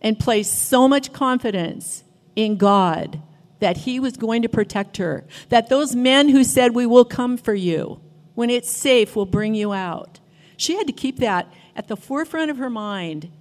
and 0.00 0.18
place 0.18 0.50
so 0.50 0.88
much 0.88 1.12
confidence 1.12 2.04
in 2.36 2.56
God 2.56 3.20
that 3.60 3.78
He 3.78 4.00
was 4.00 4.16
going 4.16 4.42
to 4.42 4.48
protect 4.48 4.96
her, 4.96 5.24
that 5.48 5.68
those 5.68 5.94
men 5.94 6.28
who 6.28 6.42
said, 6.44 6.74
We 6.74 6.86
will 6.86 7.04
come 7.04 7.36
for 7.36 7.54
you 7.54 8.00
when 8.34 8.50
it's 8.50 8.70
safe, 8.70 9.14
we'll 9.14 9.26
bring 9.26 9.54
you 9.54 9.72
out. 9.72 10.20
She 10.62 10.76
had 10.76 10.86
to 10.86 10.92
keep 10.92 11.18
that 11.18 11.52
at 11.74 11.88
the 11.88 11.96
forefront 11.96 12.48
of 12.52 12.58
her 12.58 12.70
mind. 12.70 13.32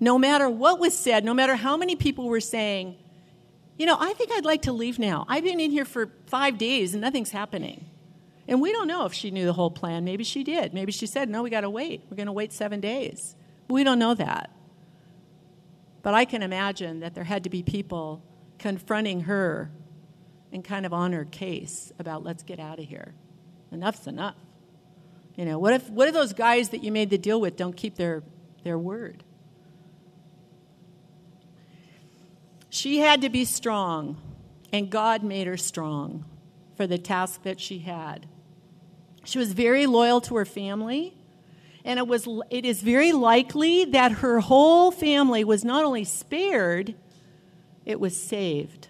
No 0.00 0.18
matter 0.18 0.48
what 0.48 0.80
was 0.80 0.96
said, 0.96 1.22
no 1.22 1.34
matter 1.34 1.54
how 1.54 1.76
many 1.76 1.96
people 1.96 2.24
were 2.24 2.40
saying, 2.40 2.96
you 3.76 3.84
know, 3.84 3.98
I 4.00 4.14
think 4.14 4.30
I'd 4.32 4.46
like 4.46 4.62
to 4.62 4.72
leave 4.72 4.98
now. 4.98 5.26
I've 5.28 5.44
been 5.44 5.60
in 5.60 5.70
here 5.70 5.84
for 5.84 6.10
five 6.24 6.56
days 6.56 6.94
and 6.94 7.02
nothing's 7.02 7.30
happening. 7.30 7.84
And 8.48 8.62
we 8.62 8.72
don't 8.72 8.86
know 8.86 9.04
if 9.04 9.12
she 9.12 9.30
knew 9.30 9.44
the 9.44 9.52
whole 9.52 9.70
plan. 9.70 10.02
Maybe 10.02 10.24
she 10.24 10.42
did. 10.42 10.72
Maybe 10.72 10.92
she 10.92 11.06
said, 11.06 11.28
no, 11.28 11.42
we 11.42 11.50
got 11.50 11.60
to 11.60 11.68
wait. 11.68 12.06
We're 12.08 12.16
going 12.16 12.26
to 12.26 12.32
wait 12.32 12.54
seven 12.54 12.80
days. 12.80 13.36
We 13.68 13.84
don't 13.84 13.98
know 13.98 14.14
that. 14.14 14.50
But 16.00 16.14
I 16.14 16.24
can 16.24 16.42
imagine 16.42 17.00
that 17.00 17.14
there 17.14 17.24
had 17.24 17.44
to 17.44 17.50
be 17.50 17.62
people 17.62 18.22
confronting 18.58 19.20
her 19.20 19.70
and 20.52 20.64
kind 20.64 20.86
of 20.86 20.94
on 20.94 21.12
her 21.12 21.26
case 21.26 21.92
about 21.98 22.24
let's 22.24 22.42
get 22.42 22.58
out 22.58 22.78
of 22.78 22.86
here 22.86 23.12
enough's 23.70 24.06
enough. 24.06 24.36
You 25.36 25.44
know, 25.44 25.58
what 25.58 25.72
if, 25.72 25.90
what 25.90 26.08
if 26.08 26.14
those 26.14 26.32
guys 26.32 26.68
that 26.70 26.84
you 26.84 26.92
made 26.92 27.10
the 27.10 27.18
deal 27.18 27.40
with 27.40 27.56
don't 27.56 27.76
keep 27.76 27.96
their, 27.96 28.22
their 28.62 28.78
word? 28.78 29.24
She 32.70 32.98
had 32.98 33.22
to 33.22 33.28
be 33.28 33.44
strong, 33.44 34.16
and 34.72 34.90
God 34.90 35.22
made 35.22 35.46
her 35.46 35.56
strong 35.56 36.24
for 36.76 36.86
the 36.86 36.98
task 36.98 37.42
that 37.42 37.60
she 37.60 37.80
had. 37.80 38.26
She 39.24 39.38
was 39.38 39.52
very 39.52 39.86
loyal 39.86 40.20
to 40.22 40.36
her 40.36 40.44
family, 40.44 41.14
and 41.84 41.98
it, 41.98 42.06
was, 42.06 42.28
it 42.50 42.64
is 42.64 42.80
very 42.82 43.12
likely 43.12 43.84
that 43.86 44.12
her 44.12 44.40
whole 44.40 44.90
family 44.90 45.44
was 45.44 45.64
not 45.64 45.84
only 45.84 46.04
spared, 46.04 46.94
it 47.84 47.98
was 47.98 48.16
saved. 48.16 48.88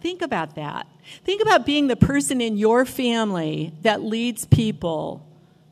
Think 0.00 0.22
about 0.22 0.54
that. 0.54 0.86
Think 1.24 1.42
about 1.42 1.66
being 1.66 1.88
the 1.88 1.96
person 1.96 2.40
in 2.40 2.56
your 2.56 2.84
family 2.84 3.74
that 3.82 4.02
leads 4.02 4.46
people 4.46 5.26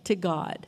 to 0.08 0.16
God. 0.16 0.66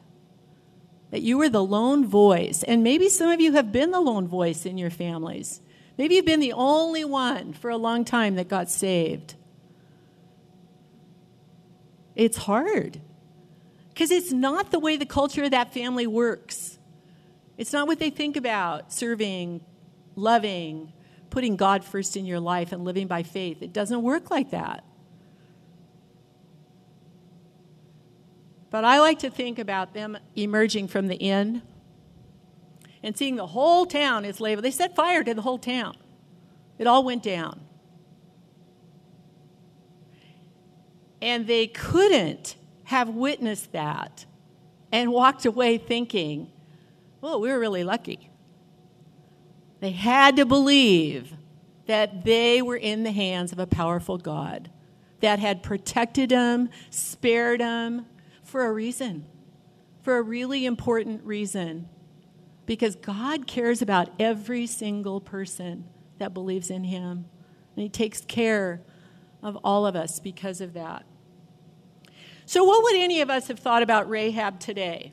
That 1.11 1.22
you 1.22 1.38
were 1.38 1.48
the 1.48 1.64
lone 1.64 2.07
voice. 2.07 2.62
And 2.62 2.85
maybe 2.85 3.09
some 3.09 3.31
of 3.31 3.40
you 3.40 3.53
have 3.53 3.72
been 3.72 3.90
the 3.90 4.00
lone 4.00 4.29
voice 4.29 4.64
in 4.64 4.79
your 4.79 4.90
families. 4.90 5.61
Maybe 5.98 6.14
you've 6.14 6.24
been 6.24 6.40
the 6.40 6.53
only 6.53 7.05
one 7.05 7.53
for 7.53 7.68
a 7.68 7.76
long 7.76 8.05
time 8.05 8.37
that 8.37 8.48
got 8.48 8.70
saved. 8.70 9.35
It's 12.14 12.37
hard 12.37 13.00
because 13.88 14.11
it's 14.11 14.33
not 14.33 14.70
the 14.70 14.79
way 14.79 14.96
the 14.96 15.07
culture 15.07 15.44
of 15.44 15.50
that 15.50 15.74
family 15.74 16.07
works. 16.07 16.79
It's 17.59 17.72
not 17.72 17.87
what 17.87 17.98
they 17.98 18.11
think 18.11 18.37
about 18.37 18.92
serving, 18.92 19.61
loving, 20.16 20.92
putting 21.29 21.57
God 21.57 21.85
first 21.85 22.16
in 22.16 22.24
your 22.24 22.40
life 22.40 22.72
and 22.72 22.85
living 22.85 23.07
by 23.07 23.22
faith. 23.22 23.62
It 23.62 23.72
doesn't 23.72 24.03
work 24.03 24.31
like 24.31 24.50
that. 24.50 24.85
But 28.70 28.85
I 28.85 29.00
like 29.00 29.18
to 29.20 29.30
think 29.30 29.59
about 29.59 29.94
them 29.94 30.16
emerging 30.37 30.88
from 30.88 31.09
the 31.09 31.16
inn 31.16 31.62
and 33.02 33.16
seeing 33.16 33.37
the 33.37 33.48
whole 33.48 33.87
town 33.87 34.24
is 34.24 34.40
labeled. 34.40 34.64
They 34.64 34.70
set 34.70 34.94
fire 34.94 35.24
to 35.24 35.35
the 35.35 35.42
whole 35.42 35.59
town. 35.59 35.96
It 36.78 36.87
all 36.87 37.04
went 37.04 37.22
down. 37.22 37.61
And 41.20 41.46
they 41.46 41.66
couldn't 41.66 42.56
have 42.85 43.09
witnessed 43.09 43.72
that 43.72 44.24
and 44.92 45.12
walked 45.12 45.44
away 45.44 45.76
thinking, 45.76 46.50
well, 47.20 47.40
we 47.40 47.50
were 47.50 47.59
really 47.59 47.85
lucky. 47.85 48.30
They 49.80 49.90
had 49.90 50.37
to 50.37 50.46
believe 50.46 51.35
that 51.87 52.24
they 52.24 52.62
were 52.62 52.76
in 52.76 53.02
the 53.02 53.12
hands 53.12 53.52
of 53.52 53.59
a 53.59 53.66
powerful 53.66 54.16
God 54.16 54.70
that 55.20 55.38
had 55.38 55.62
protected 55.62 56.30
them, 56.30 56.70
spared 56.90 57.61
them 57.61 58.06
for 58.50 58.66
a 58.66 58.72
reason, 58.72 59.24
for 60.02 60.18
a 60.18 60.22
really 60.22 60.66
important 60.66 61.22
reason. 61.24 61.88
Because 62.66 62.96
God 62.96 63.46
cares 63.46 63.80
about 63.80 64.10
every 64.18 64.66
single 64.66 65.20
person 65.20 65.84
that 66.18 66.34
believes 66.34 66.68
in 66.68 66.84
Him. 66.84 67.26
And 67.76 67.82
He 67.82 67.88
takes 67.88 68.20
care 68.22 68.82
of 69.42 69.56
all 69.62 69.86
of 69.86 69.94
us 69.94 70.18
because 70.18 70.60
of 70.60 70.74
that. 70.74 71.06
So, 72.44 72.64
what 72.64 72.82
would 72.82 72.96
any 72.96 73.20
of 73.20 73.30
us 73.30 73.46
have 73.48 73.60
thought 73.60 73.82
about 73.82 74.10
Rahab 74.10 74.58
today? 74.58 75.12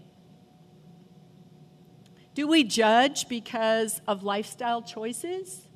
Do 2.33 2.47
we 2.47 2.63
judge 2.63 3.29
because 3.29 4.01
of 4.07 4.23
lifestyle 4.23 4.81
choices? 4.81 5.67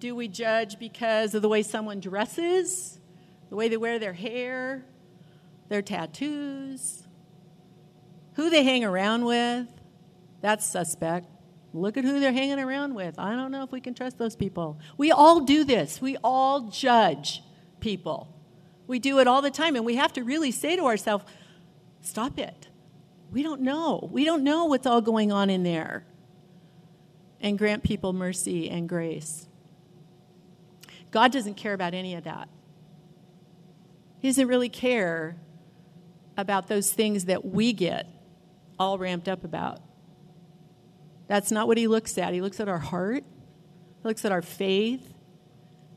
Do 0.00 0.14
we 0.14 0.28
judge 0.28 0.78
because 0.78 1.34
of 1.34 1.42
the 1.42 1.48
way 1.48 1.62
someone 1.62 2.00
dresses, 2.00 2.98
the 3.50 3.56
way 3.56 3.68
they 3.68 3.76
wear 3.76 3.98
their 3.98 4.12
hair, 4.12 4.84
their 5.68 5.82
tattoos, 5.82 7.06
who 8.34 8.50
they 8.50 8.62
hang 8.62 8.84
around 8.84 9.24
with? 9.24 9.66
That's 10.40 10.64
suspect. 10.64 11.26
Look 11.74 11.96
at 11.96 12.04
who 12.04 12.20
they're 12.20 12.32
hanging 12.32 12.58
around 12.58 12.94
with. 12.94 13.18
I 13.18 13.34
don't 13.34 13.50
know 13.50 13.62
if 13.62 13.72
we 13.72 13.80
can 13.80 13.94
trust 13.94 14.18
those 14.18 14.36
people. 14.36 14.78
We 14.96 15.12
all 15.12 15.40
do 15.40 15.64
this. 15.64 16.00
We 16.00 16.16
all 16.24 16.70
judge 16.70 17.42
people. 17.80 18.34
We 18.86 18.98
do 18.98 19.18
it 19.18 19.26
all 19.26 19.42
the 19.42 19.50
time, 19.50 19.76
and 19.76 19.84
we 19.84 19.96
have 19.96 20.12
to 20.14 20.24
really 20.24 20.50
say 20.50 20.76
to 20.76 20.86
ourselves, 20.86 21.24
stop 22.00 22.38
it. 22.38 22.68
We 23.30 23.42
don't 23.42 23.60
know. 23.60 24.08
We 24.10 24.24
don't 24.24 24.42
know 24.42 24.64
what's 24.64 24.86
all 24.86 25.02
going 25.02 25.30
on 25.30 25.50
in 25.50 25.62
there. 25.62 26.06
And 27.40 27.58
grant 27.58 27.84
people 27.84 28.12
mercy 28.12 28.70
and 28.70 28.88
grace. 28.88 29.46
God 31.10 31.32
doesn't 31.32 31.54
care 31.54 31.74
about 31.74 31.92
any 31.92 32.14
of 32.14 32.24
that. 32.24 32.48
He 34.20 34.28
doesn't 34.28 34.48
really 34.48 34.68
care 34.68 35.36
about 36.38 36.68
those 36.68 36.90
things 36.90 37.26
that 37.26 37.44
we 37.44 37.74
get 37.74 38.06
all 38.78 38.96
ramped 38.96 39.28
up 39.28 39.44
about. 39.44 39.80
That's 41.26 41.50
not 41.50 41.66
what 41.66 41.76
he 41.76 41.88
looks 41.88 42.16
at. 42.16 42.32
He 42.32 42.40
looks 42.40 42.60
at 42.60 42.68
our 42.68 42.78
heart, 42.78 43.24
he 44.02 44.08
looks 44.08 44.24
at 44.24 44.32
our 44.32 44.40
faith, 44.40 45.12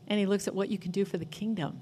and 0.08 0.18
he 0.18 0.26
looks 0.26 0.46
at 0.48 0.54
what 0.54 0.68
you 0.68 0.76
can 0.76 0.90
do 0.90 1.04
for 1.04 1.16
the 1.16 1.24
kingdom. 1.24 1.80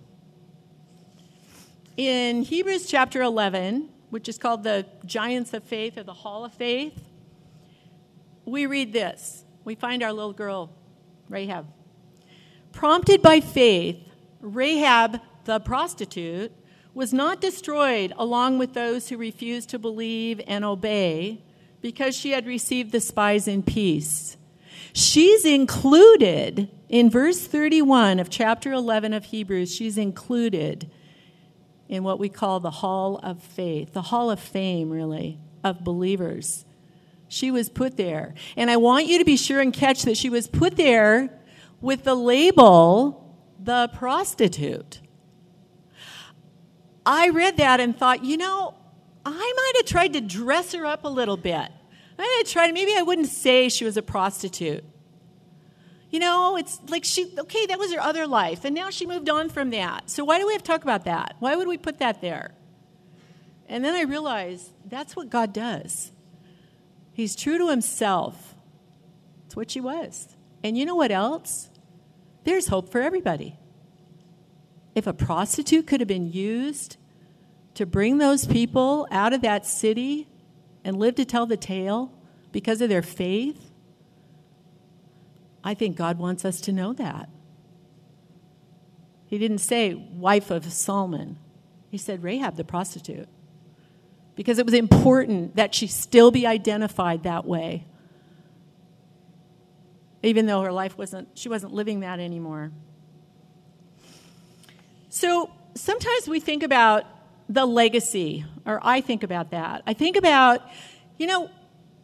In 1.97 2.43
Hebrews 2.43 2.87
chapter 2.87 3.23
11, 3.23 3.89
which 4.11 4.29
is 4.29 4.39
called 4.39 4.63
the 4.63 4.87
Giants 5.05 5.53
of 5.55 5.65
Faith 5.65 5.97
or 5.99 6.03
the 6.03 6.15
Hall 6.15 6.45
of 6.45 6.53
Faith, 6.53 7.03
we 8.45 8.67
read 8.67 8.93
this. 8.93 9.45
We 9.65 9.75
find 9.75 10.03
our 10.03 10.13
little 10.13 10.33
girl, 10.33 10.71
Rahab. 11.29 11.67
Prompted 12.73 13.23
by 13.23 13.41
faith, 13.41 13.97
Rahab 14.41 15.21
the 15.45 15.61
prostitute 15.61 16.53
was 17.01 17.15
not 17.15 17.41
destroyed 17.41 18.13
along 18.19 18.59
with 18.59 18.75
those 18.75 19.09
who 19.09 19.17
refused 19.17 19.71
to 19.71 19.79
believe 19.79 20.39
and 20.47 20.67
obey 20.67 21.41
because 21.81 22.15
she 22.15 22.33
had 22.33 22.45
received 22.45 22.93
the 22.93 23.01
spies 23.01 23.49
in 23.49 23.63
peace. 23.63 24.37
She's 24.93 25.47
included 25.47 26.69
in 26.91 27.09
verse 27.09 27.47
31 27.47 28.21
of 28.21 28.29
chapter 28.29 28.71
11 28.71 29.15
of 29.15 29.25
Hebrews, 29.25 29.75
she's 29.75 29.97
included 29.97 30.91
in 31.89 32.05
what 32.05 32.19
we 32.19 32.29
call 32.29 32.61
the 32.61 32.71
hall 32.71 33.19
of 33.23 33.43
faith, 33.43 33.95
the 33.95 34.03
hall 34.03 34.31
of 34.31 34.39
fame, 34.39 34.91
really, 34.91 35.39
of 35.65 35.83
believers. 35.83 36.67
She 37.29 37.51
was 37.51 37.71
put 37.71 37.97
there. 37.97 38.35
And 38.59 38.71
I 38.71 38.77
want 38.77 39.07
you 39.07 39.19
to 39.19 39.25
be 39.25 39.39
sure 39.39 39.63
and 39.63 39.73
catch 39.73 40.03
that 40.03 40.19
she 40.19 40.29
was 40.29 40.49
put 40.49 40.77
there 40.77 41.31
with 41.81 42.05
the 42.05 42.15
label, 42.15 43.39
the 43.59 43.89
prostitute. 43.95 45.00
I 47.05 47.31
read 47.31 47.57
that 47.57 47.81
and 47.81 47.97
thought, 47.97 48.25
you 48.25 48.37
know, 48.37 48.75
I 49.25 49.31
might 49.31 49.73
have 49.77 49.87
tried 49.87 50.13
to 50.15 50.21
dress 50.21 50.73
her 50.73 50.85
up 50.87 51.05
a 51.05 51.09
little 51.09 51.37
bit. 51.37 51.55
I 51.55 52.23
might 52.23 52.37
have 52.39 52.53
tried, 52.53 52.75
maybe 52.75 52.95
I 52.97 53.03
wouldn't 53.03 53.29
say 53.29 53.69
she 53.69 53.85
was 53.85 53.97
a 53.97 54.03
prostitute. 54.03 54.85
You 56.11 56.19
know, 56.19 56.57
it's 56.57 56.81
like 56.89 57.05
she, 57.05 57.33
okay, 57.39 57.67
that 57.67 57.79
was 57.79 57.93
her 57.93 58.01
other 58.01 58.27
life, 58.27 58.65
and 58.65 58.75
now 58.75 58.91
she 58.91 59.07
moved 59.07 59.31
on 59.31 59.49
from 59.49 59.71
that. 59.71 60.11
So 60.11 60.25
why 60.25 60.39
do 60.39 60.47
we 60.47 60.53
have 60.53 60.63
to 60.63 60.67
talk 60.67 60.83
about 60.83 61.05
that? 61.05 61.37
Why 61.39 61.55
would 61.55 61.69
we 61.69 61.79
put 61.79 61.99
that 61.99 62.21
there? 62.21 62.53
And 63.69 63.85
then 63.85 63.95
I 63.95 64.03
realized 64.03 64.73
that's 64.85 65.15
what 65.15 65.31
God 65.31 65.53
does. 65.53 66.11
He's 67.13 67.37
true 67.37 67.59
to 67.59 67.71
himself. 67.71 68.57
It's 69.47 69.55
what 69.55 69.71
she 69.71 69.81
was. 69.81 70.37
And 70.65 70.77
you 70.77 70.85
know 70.85 70.97
what 70.97 71.13
else? 71.13 71.71
There's 72.45 72.67
hope 72.67 72.91
for 72.91 73.01
everybody. 73.01 73.57
If 74.95 75.07
a 75.07 75.13
prostitute 75.13 75.87
could 75.87 76.01
have 76.01 76.09
been 76.09 76.33
used 76.33 76.97
to 77.75 77.87
bring 77.87 78.19
those 78.19 78.47
people 78.47 79.07
out 79.11 79.33
of 79.33 79.43
that 79.43 79.65
city 79.65 80.29
and 80.85 80.99
live 80.99 81.15
to 81.17 81.25
tell 81.25 81.47
the 81.47 81.57
tale 81.57 82.13
because 82.53 82.81
of 82.81 82.89
their 82.89 83.03
faith, 83.03 83.71
I 85.63 85.75
think 85.75 85.97
God 85.97 86.19
wants 86.19 86.45
us 86.45 86.61
to 86.63 86.73
know 86.73 86.93
that. 86.95 87.29
He 89.27 89.39
didn't 89.39 89.59
say 89.59 89.95
wife 89.95 90.51
of 90.51 90.71
Solomon, 90.73 91.39
he 91.89 91.99
said 91.99 92.23
Rahab 92.23 92.57
the 92.57 92.65
prostitute. 92.65 93.29
Because 94.35 94.59
it 94.59 94.65
was 94.65 94.75
important 94.75 95.57
that 95.57 95.75
she 95.75 95.87
still 95.87 96.31
be 96.31 96.47
identified 96.47 97.25
that 97.25 97.45
way. 97.45 97.87
Even 100.23 100.47
though 100.47 100.63
her 100.63 100.73
life 100.73 100.97
wasn't, 100.97 101.29
she 101.35 101.49
wasn't 101.49 101.73
living 101.73 102.01
that 102.01 102.21
anymore. 102.21 102.73
So 105.11 105.51
sometimes 105.75 106.29
we 106.29 106.41
think 106.41 106.63
about 106.63 107.05
the 107.49 107.67
legacy, 107.67 108.45
or 108.65 108.79
I 108.83 109.01
think 109.01 109.25
about 109.25 109.51
that. 109.51 109.83
I 109.87 109.93
think 109.93 110.17
about, 110.17 110.63
you 111.19 111.27
know, 111.27 111.51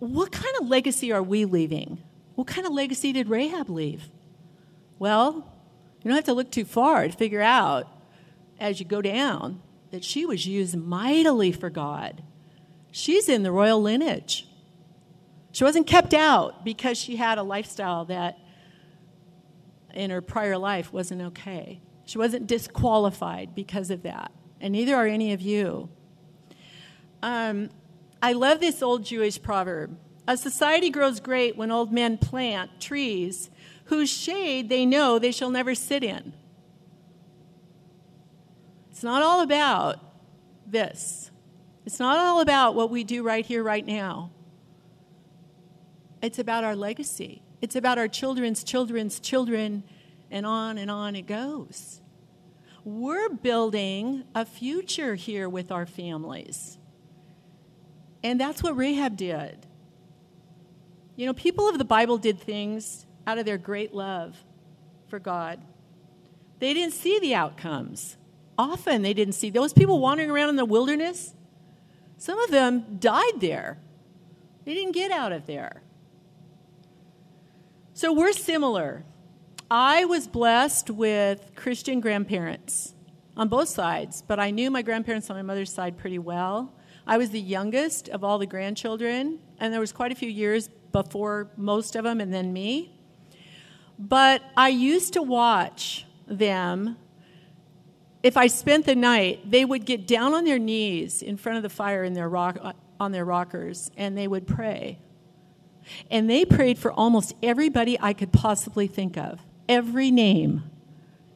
what 0.01 0.33
kind 0.33 0.55
of 0.61 0.69
legacy 0.69 1.12
are 1.12 1.23
we 1.23 1.45
leaving? 1.45 2.03
What 2.35 2.49
kind 2.49 2.66
of 2.66 2.73
legacy 2.73 3.12
did 3.12 3.29
Rahab 3.29 3.71
leave? 3.71 4.11
Well, 4.99 5.35
you 6.03 6.11
don't 6.11 6.16
have 6.16 6.25
to 6.25 6.35
look 6.35 6.51
too 6.51 6.64
far 6.64 7.07
to 7.07 7.12
figure 7.12 7.40
out 7.40 7.88
as 8.59 8.81
you 8.81 8.87
go 8.87 9.01
down 9.01 9.62
that 9.92 10.03
she 10.03 10.27
was 10.27 10.45
used 10.45 10.77
mightily 10.77 11.53
for 11.53 11.71
God. 11.71 12.25
She's 12.90 13.29
in 13.29 13.45
the 13.45 13.53
royal 13.53 13.81
lineage. 13.81 14.49
She 15.53 15.62
wasn't 15.62 15.87
kept 15.87 16.12
out 16.12 16.64
because 16.64 16.99
she 16.99 17.16
had 17.16 17.38
a 17.38 17.42
lifestyle 17.45 18.05
that 18.07 18.38
in 19.95 20.11
her 20.11 20.21
prior 20.21 20.59
life 20.59 20.92
wasn't 20.92 21.23
okay. 21.23 21.81
She 22.07 22.19
wasn't 22.19 22.47
disqualified 22.47 23.55
because 23.55 23.90
of 23.90 24.03
that, 24.05 24.33
and 24.61 24.73
neither 24.73 24.95
are 24.95 25.07
any 25.07 25.33
of 25.33 25.40
you. 25.42 25.90
Um, 27.23 27.71
I 28.23 28.33
love 28.33 28.61
this 28.61 28.81
old 28.81 29.05
Jewish 29.05 29.42
proverb 29.42 29.99
A 30.29 30.37
society 30.37 30.88
grows 30.90 31.21
great 31.21 31.57
when 31.57 31.71
old 31.71 31.92
men 31.92 32.16
plant 32.16 32.81
trees 32.81 33.51
whose 33.87 34.09
shade 34.09 34.69
they 34.69 34.87
know 34.87 35.19
they 35.19 35.33
shall 35.33 35.51
never 35.51 35.75
sit 35.75 36.03
in. 36.03 36.33
It's 38.90 39.03
not 39.03 39.23
all 39.23 39.42
about 39.42 39.99
this. 40.66 41.31
It's 41.85 41.99
not 41.99 42.19
all 42.19 42.40
about 42.40 42.75
what 42.75 42.90
we 42.90 43.05
do 43.05 43.23
right 43.23 43.45
here, 43.45 43.62
right 43.62 43.87
now. 43.87 44.31
It's 46.23 46.38
about 46.38 46.64
our 46.64 46.75
legacy. 46.75 47.42
It's 47.61 47.77
about 47.77 47.99
our 47.99 48.09
children's 48.09 48.64
children's 48.64 49.21
children 49.21 49.85
and 50.31 50.47
on 50.47 50.79
and 50.79 50.91
on 50.91 51.17
it 51.17 51.27
goes. 51.27 52.01
We're 52.85 53.29
building 53.29 54.25
a 54.35 54.45
future 54.45 55.17
here 55.17 55.49
with 55.49 55.73
our 55.73 55.87
families. 55.87 56.79
And 58.23 58.41
that's 58.41 58.62
what 58.62 58.77
Rahab 58.77 59.17
did. 59.17 59.67
You 61.17 61.27
know, 61.27 61.33
people 61.33 61.69
of 61.69 61.79
the 61.79 61.85
Bible 61.85 62.19
did 62.19 62.41
things 62.41 63.07
out 63.27 63.39
of 63.39 63.45
their 63.45 63.59
great 63.59 63.95
love 63.95 64.37
for 65.09 65.19
God. 65.19 65.61
They 66.59 66.75
didn't 66.75 66.95
see 66.95 67.19
the 67.19 67.35
outcomes. 67.35 68.17
Often 68.59 69.03
they 69.03 69.15
didn't 69.15 69.35
see 69.35 69.51
those 69.51 69.73
people 69.73 70.01
wandering 70.01 70.31
around 70.31 70.51
in 70.51 70.57
the 70.57 70.65
wilderness. 70.65 71.35
Some 72.19 72.39
of 72.39 72.51
them 72.51 72.99
died 72.99 73.41
there. 73.41 73.79
They 74.65 74.75
didn't 74.75 74.93
get 74.93 75.11
out 75.11 75.33
of 75.33 75.47
there. 75.47 75.83
So 77.95 78.12
we're 78.12 78.33
similar. 78.33 79.05
I 79.70 80.05
was 80.05 80.29
blessed 80.29 80.90
with 80.90 81.52
Christian 81.57 82.00
grandparents 82.00 82.94
on 83.37 83.48
both 83.48 83.68
sides, 83.68 84.22
but 84.26 84.38
I 84.38 84.50
knew 84.50 84.70
my 84.70 84.83
grandparents 84.83 85.29
on 85.29 85.37
my 85.37 85.42
mother's 85.42 85.72
side 85.72 85.96
pretty 85.96 86.18
well. 86.18 86.72
I 87.07 87.18
was 87.18 87.31
the 87.31 87.40
youngest 87.40 88.09
of 88.09 88.22
all 88.22 88.38
the 88.38 88.46
grandchildren, 88.46 89.40
and 89.59 89.72
there 89.72 89.81
was 89.81 89.92
quite 89.92 90.12
a 90.12 90.14
few 90.14 90.29
years 90.29 90.68
before 90.92 91.50
most 91.57 91.96
of 91.96 92.05
them 92.05 92.20
and 92.20 92.33
then 92.33 92.52
me. 92.52 92.92
But 93.98 94.42
I 94.57 94.68
used 94.68 95.14
to 95.14 95.22
watch 95.22 96.07
them 96.26 96.96
if 98.26 98.37
I 98.37 98.48
spent 98.48 98.87
the 98.87 98.96
night, 98.96 99.52
they 99.52 99.64
would 99.64 99.85
get 99.85 100.05
down 100.05 100.35
on 100.35 100.44
their 100.44 100.59
knees 100.59 101.22
in 101.22 101.37
front 101.37 101.59
of 101.59 101.62
the 101.62 101.68
fire 101.68 102.02
in 102.02 102.12
their 102.12 102.29
rock, 102.29 102.59
on 102.98 103.12
their 103.12 103.24
rockers 103.24 103.88
and 103.96 104.18
they 104.18 104.26
would 104.26 104.48
pray. 104.48 104.98
And 106.11 106.29
they 106.29 106.44
prayed 106.44 106.76
for 106.76 106.90
almost 106.90 107.35
everybody 107.40 107.96
I 108.00 108.12
could 108.14 108.33
possibly 108.33 108.88
think 108.88 109.16
of, 109.16 109.40
every 109.68 110.11
name. 110.11 110.64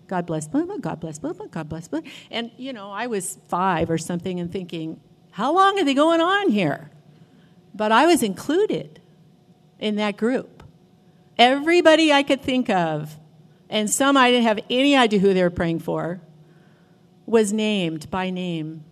God 0.06 0.26
bless 0.26 0.48
Blah, 0.48 0.64
God 0.80 1.00
bless 1.00 1.18
Blah, 1.18 1.32
God 1.32 1.68
bless 1.68 1.88
Blah. 1.88 2.00
And, 2.30 2.50
you 2.56 2.72
know, 2.72 2.90
I 2.90 3.06
was 3.06 3.38
five 3.48 3.90
or 3.90 3.98
something 3.98 4.40
and 4.40 4.50
thinking, 4.50 5.00
how 5.30 5.54
long 5.54 5.78
are 5.78 5.84
they 5.84 5.94
going 5.94 6.20
on 6.20 6.50
here? 6.50 6.90
But 7.74 7.92
I 7.92 8.06
was 8.06 8.22
included 8.22 9.00
in 9.78 9.96
that 9.96 10.16
group. 10.16 10.64
Everybody 11.38 12.12
I 12.12 12.22
could 12.22 12.42
think 12.42 12.68
of, 12.68 13.16
and 13.68 13.88
some 13.88 14.16
I 14.16 14.30
didn't 14.30 14.44
have 14.44 14.58
any 14.68 14.96
idea 14.96 15.20
who 15.20 15.32
they 15.32 15.42
were 15.42 15.50
praying 15.50 15.78
for, 15.78 16.20
was 17.24 17.52
named 17.52 18.10
by 18.10 18.30
name. 18.30 18.84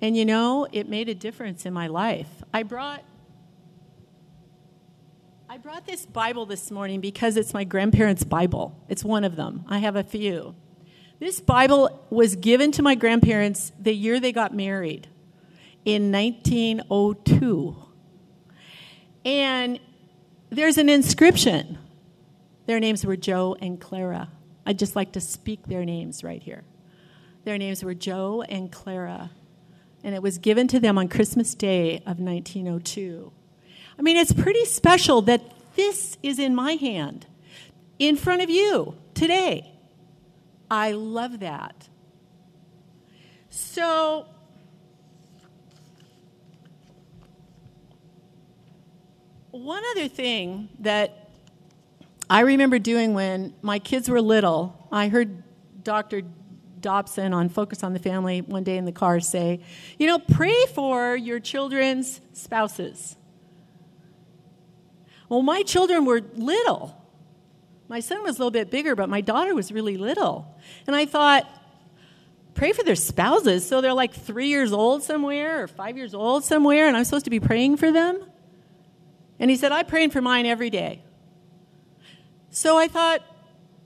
And 0.00 0.16
you 0.16 0.24
know, 0.24 0.68
it 0.70 0.88
made 0.88 1.08
a 1.08 1.14
difference 1.14 1.66
in 1.66 1.72
my 1.72 1.88
life. 1.88 2.28
I 2.54 2.62
brought 2.62 3.02
I 5.50 5.56
brought 5.56 5.86
this 5.86 6.04
Bible 6.04 6.44
this 6.44 6.70
morning 6.70 7.00
because 7.00 7.38
it's 7.38 7.54
my 7.54 7.64
grandparents' 7.64 8.22
Bible. 8.22 8.84
It's 8.90 9.02
one 9.02 9.24
of 9.24 9.36
them. 9.36 9.64
I 9.66 9.78
have 9.78 9.96
a 9.96 10.04
few. 10.04 10.54
This 11.20 11.40
Bible 11.40 12.04
was 12.10 12.36
given 12.36 12.70
to 12.72 12.82
my 12.82 12.94
grandparents 12.94 13.72
the 13.80 13.94
year 13.94 14.20
they 14.20 14.30
got 14.30 14.54
married 14.54 15.08
in 15.86 16.12
1902. 16.12 17.76
And 19.24 19.80
there's 20.50 20.76
an 20.76 20.90
inscription. 20.90 21.78
Their 22.66 22.78
names 22.78 23.06
were 23.06 23.16
Joe 23.16 23.56
and 23.58 23.80
Clara. 23.80 24.30
I'd 24.66 24.78
just 24.78 24.96
like 24.96 25.12
to 25.12 25.20
speak 25.20 25.66
their 25.66 25.86
names 25.86 26.22
right 26.22 26.42
here. 26.42 26.64
Their 27.44 27.56
names 27.56 27.82
were 27.82 27.94
Joe 27.94 28.42
and 28.42 28.70
Clara. 28.70 29.30
And 30.04 30.14
it 30.14 30.22
was 30.22 30.36
given 30.36 30.68
to 30.68 30.78
them 30.78 30.98
on 30.98 31.08
Christmas 31.08 31.54
Day 31.54 32.00
of 32.00 32.20
1902. 32.20 33.32
I 33.98 34.02
mean, 34.02 34.16
it's 34.16 34.32
pretty 34.32 34.64
special 34.64 35.22
that 35.22 35.42
this 35.74 36.16
is 36.22 36.38
in 36.38 36.54
my 36.54 36.72
hand 36.72 37.26
in 37.98 38.16
front 38.16 38.42
of 38.42 38.50
you 38.50 38.96
today. 39.14 39.72
I 40.70 40.92
love 40.92 41.40
that. 41.40 41.88
So, 43.50 44.26
one 49.50 49.82
other 49.92 50.08
thing 50.08 50.68
that 50.80 51.30
I 52.30 52.40
remember 52.40 52.78
doing 52.78 53.14
when 53.14 53.54
my 53.62 53.78
kids 53.78 54.08
were 54.08 54.20
little, 54.20 54.88
I 54.92 55.08
heard 55.08 55.42
Dr. 55.82 56.22
Dobson 56.80 57.32
on 57.32 57.48
Focus 57.48 57.82
on 57.82 57.92
the 57.92 57.98
Family 57.98 58.42
one 58.42 58.62
day 58.62 58.76
in 58.76 58.84
the 58.84 58.92
car 58.92 59.20
say, 59.20 59.60
You 59.98 60.06
know, 60.06 60.18
pray 60.18 60.54
for 60.74 61.16
your 61.16 61.40
children's 61.40 62.20
spouses. 62.32 63.16
Well, 65.28 65.42
my 65.42 65.62
children 65.62 66.04
were 66.04 66.22
little. 66.34 66.94
My 67.88 68.00
son 68.00 68.22
was 68.22 68.36
a 68.36 68.38
little 68.38 68.50
bit 68.50 68.70
bigger, 68.70 68.94
but 68.94 69.08
my 69.08 69.20
daughter 69.20 69.54
was 69.54 69.72
really 69.72 69.96
little. 69.96 70.58
And 70.86 70.94
I 70.94 71.06
thought, 71.06 71.48
pray 72.54 72.72
for 72.72 72.82
their 72.82 72.94
spouses. 72.94 73.66
So 73.66 73.80
they're 73.80 73.94
like 73.94 74.14
three 74.14 74.48
years 74.48 74.72
old 74.72 75.02
somewhere 75.02 75.62
or 75.62 75.68
five 75.68 75.96
years 75.96 76.14
old 76.14 76.44
somewhere, 76.44 76.88
and 76.88 76.96
I'm 76.96 77.04
supposed 77.04 77.24
to 77.24 77.30
be 77.30 77.40
praying 77.40 77.76
for 77.76 77.90
them? 77.90 78.22
And 79.38 79.50
he 79.50 79.56
said, 79.56 79.72
I'm 79.72 79.86
praying 79.86 80.10
for 80.10 80.20
mine 80.20 80.46
every 80.46 80.70
day. 80.70 81.02
So 82.50 82.76
I 82.76 82.88
thought, 82.88 83.22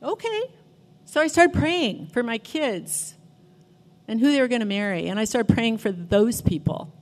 okay. 0.02 0.42
So 1.04 1.20
I 1.20 1.26
started 1.26 1.52
praying 1.52 2.06
for 2.08 2.22
my 2.22 2.38
kids 2.38 3.14
and 4.08 4.20
who 4.20 4.32
they 4.32 4.40
were 4.40 4.48
going 4.48 4.60
to 4.60 4.66
marry. 4.66 5.08
And 5.08 5.18
I 5.18 5.24
started 5.24 5.52
praying 5.52 5.78
for 5.78 5.92
those 5.92 6.40
people 6.40 6.92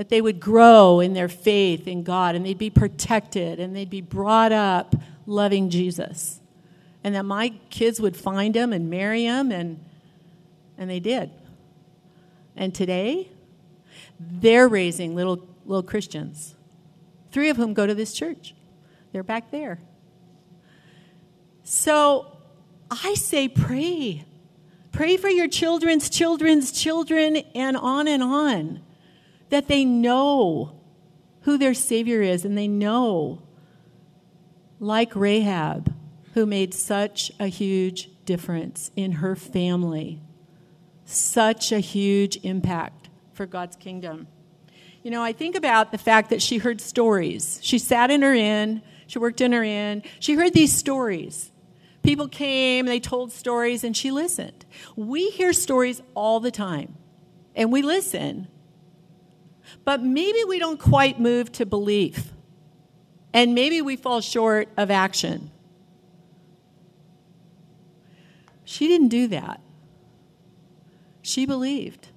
that 0.00 0.08
they 0.08 0.22
would 0.22 0.40
grow 0.40 1.00
in 1.00 1.12
their 1.12 1.28
faith 1.28 1.86
in 1.86 2.02
God 2.02 2.34
and 2.34 2.46
they'd 2.46 2.56
be 2.56 2.70
protected 2.70 3.60
and 3.60 3.76
they'd 3.76 3.90
be 3.90 4.00
brought 4.00 4.50
up 4.50 4.96
loving 5.26 5.68
Jesus. 5.68 6.40
And 7.04 7.14
that 7.14 7.24
my 7.26 7.50
kids 7.68 8.00
would 8.00 8.16
find 8.16 8.56
him 8.56 8.72
and 8.72 8.88
marry 8.88 9.24
him, 9.24 9.52
and, 9.52 9.84
and 10.78 10.88
they 10.88 11.00
did. 11.00 11.30
And 12.56 12.74
today, 12.74 13.28
they're 14.18 14.68
raising 14.68 15.14
little, 15.14 15.46
little 15.66 15.82
Christians, 15.82 16.54
three 17.30 17.50
of 17.50 17.58
whom 17.58 17.74
go 17.74 17.86
to 17.86 17.94
this 17.94 18.14
church. 18.14 18.54
They're 19.12 19.22
back 19.22 19.50
there. 19.50 19.80
So 21.62 22.38
I 22.90 23.12
say, 23.12 23.48
pray. 23.48 24.24
Pray 24.92 25.18
for 25.18 25.28
your 25.28 25.46
children's 25.46 26.08
children's 26.08 26.72
children, 26.72 27.36
and 27.54 27.76
on 27.76 28.08
and 28.08 28.22
on 28.22 28.80
that 29.50 29.68
they 29.68 29.84
know 29.84 30.80
who 31.42 31.58
their 31.58 31.74
Savior 31.74 32.22
is 32.22 32.44
and 32.44 32.56
they 32.56 32.68
know, 32.68 33.42
like 34.78 35.14
Rahab, 35.14 35.94
who 36.34 36.46
made 36.46 36.72
such 36.72 37.30
a 37.38 37.46
huge 37.46 38.10
difference 38.24 38.90
in 38.96 39.12
her 39.12 39.34
family, 39.36 40.20
such 41.04 41.72
a 41.72 41.80
huge 41.80 42.38
impact 42.42 43.08
for 43.32 43.46
God's 43.46 43.76
kingdom. 43.76 44.28
You 45.02 45.10
know, 45.10 45.22
I 45.22 45.32
think 45.32 45.56
about 45.56 45.92
the 45.92 45.98
fact 45.98 46.30
that 46.30 46.42
she 46.42 46.58
heard 46.58 46.80
stories. 46.80 47.58
She 47.62 47.78
sat 47.78 48.10
in 48.10 48.22
her 48.22 48.34
inn, 48.34 48.82
she 49.06 49.18
worked 49.18 49.40
in 49.40 49.52
her 49.52 49.64
inn, 49.64 50.02
she 50.20 50.34
heard 50.34 50.52
these 50.52 50.72
stories. 50.72 51.50
People 52.02 52.28
came, 52.28 52.86
they 52.86 53.00
told 53.00 53.32
stories, 53.32 53.82
and 53.82 53.96
she 53.96 54.10
listened. 54.10 54.64
We 54.96 55.30
hear 55.30 55.52
stories 55.52 56.00
all 56.14 56.40
the 56.40 56.50
time, 56.50 56.96
and 57.54 57.72
we 57.72 57.82
listen, 57.82 58.48
but 59.84 60.02
maybe 60.02 60.44
we 60.46 60.58
don't 60.58 60.78
quite 60.78 61.20
move 61.20 61.52
to 61.52 61.66
belief. 61.66 62.32
And 63.32 63.54
maybe 63.54 63.80
we 63.80 63.96
fall 63.96 64.20
short 64.20 64.68
of 64.76 64.90
action. 64.90 65.50
She 68.64 68.88
didn't 68.88 69.08
do 69.08 69.28
that. 69.28 69.60
She 71.22 71.46
believed. 71.46 72.08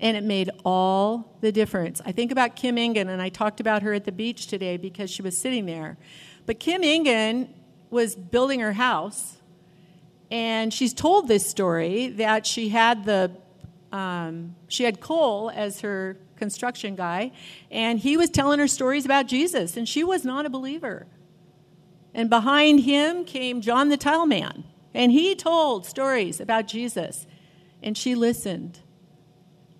And 0.00 0.16
it 0.16 0.24
made 0.24 0.50
all 0.64 1.36
the 1.40 1.52
difference. 1.52 2.00
I 2.04 2.12
think 2.12 2.32
about 2.32 2.56
Kim 2.56 2.78
Ingen, 2.78 3.08
and 3.08 3.20
I 3.20 3.28
talked 3.28 3.60
about 3.60 3.82
her 3.82 3.92
at 3.92 4.04
the 4.04 4.12
beach 4.12 4.46
today 4.46 4.76
because 4.76 5.10
she 5.10 5.20
was 5.20 5.36
sitting 5.36 5.66
there. 5.66 5.98
But 6.46 6.58
Kim 6.58 6.82
Ingen 6.82 7.52
was 7.90 8.16
building 8.16 8.60
her 8.60 8.72
house, 8.72 9.36
and 10.30 10.72
she's 10.72 10.94
told 10.94 11.28
this 11.28 11.48
story 11.48 12.08
that 12.08 12.46
she 12.46 12.70
had 12.70 13.04
the 13.04 13.32
um, 13.92 14.54
she 14.68 14.84
had 14.84 15.00
Cole 15.00 15.50
as 15.52 15.80
her 15.80 16.16
construction 16.40 16.96
guy, 16.96 17.30
and 17.70 18.00
he 18.00 18.16
was 18.16 18.30
telling 18.30 18.58
her 18.58 18.66
stories 18.66 19.04
about 19.04 19.28
Jesus, 19.28 19.76
and 19.76 19.88
she 19.88 20.02
was 20.02 20.24
not 20.24 20.46
a 20.46 20.50
believer. 20.50 21.06
And 22.12 22.28
behind 22.28 22.80
him 22.80 23.24
came 23.24 23.60
John 23.60 23.90
the 23.90 23.96
Tile 23.96 24.26
Man, 24.26 24.64
and 24.92 25.12
he 25.12 25.36
told 25.36 25.86
stories 25.86 26.40
about 26.40 26.66
Jesus, 26.66 27.28
and 27.80 27.96
she 27.96 28.16
listened. 28.16 28.80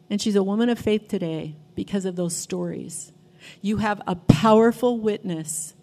And 0.09 0.20
she's 0.20 0.37
a 0.37 0.42
woman 0.42 0.68
of 0.68 0.79
faith 0.79 1.09
today 1.09 1.57
because 1.75 2.05
of 2.05 2.14
those 2.14 2.37
stories. 2.37 3.12
You 3.61 3.79
have 3.79 4.01
a 4.07 4.14
powerful 4.14 4.99
witness. 4.99 5.75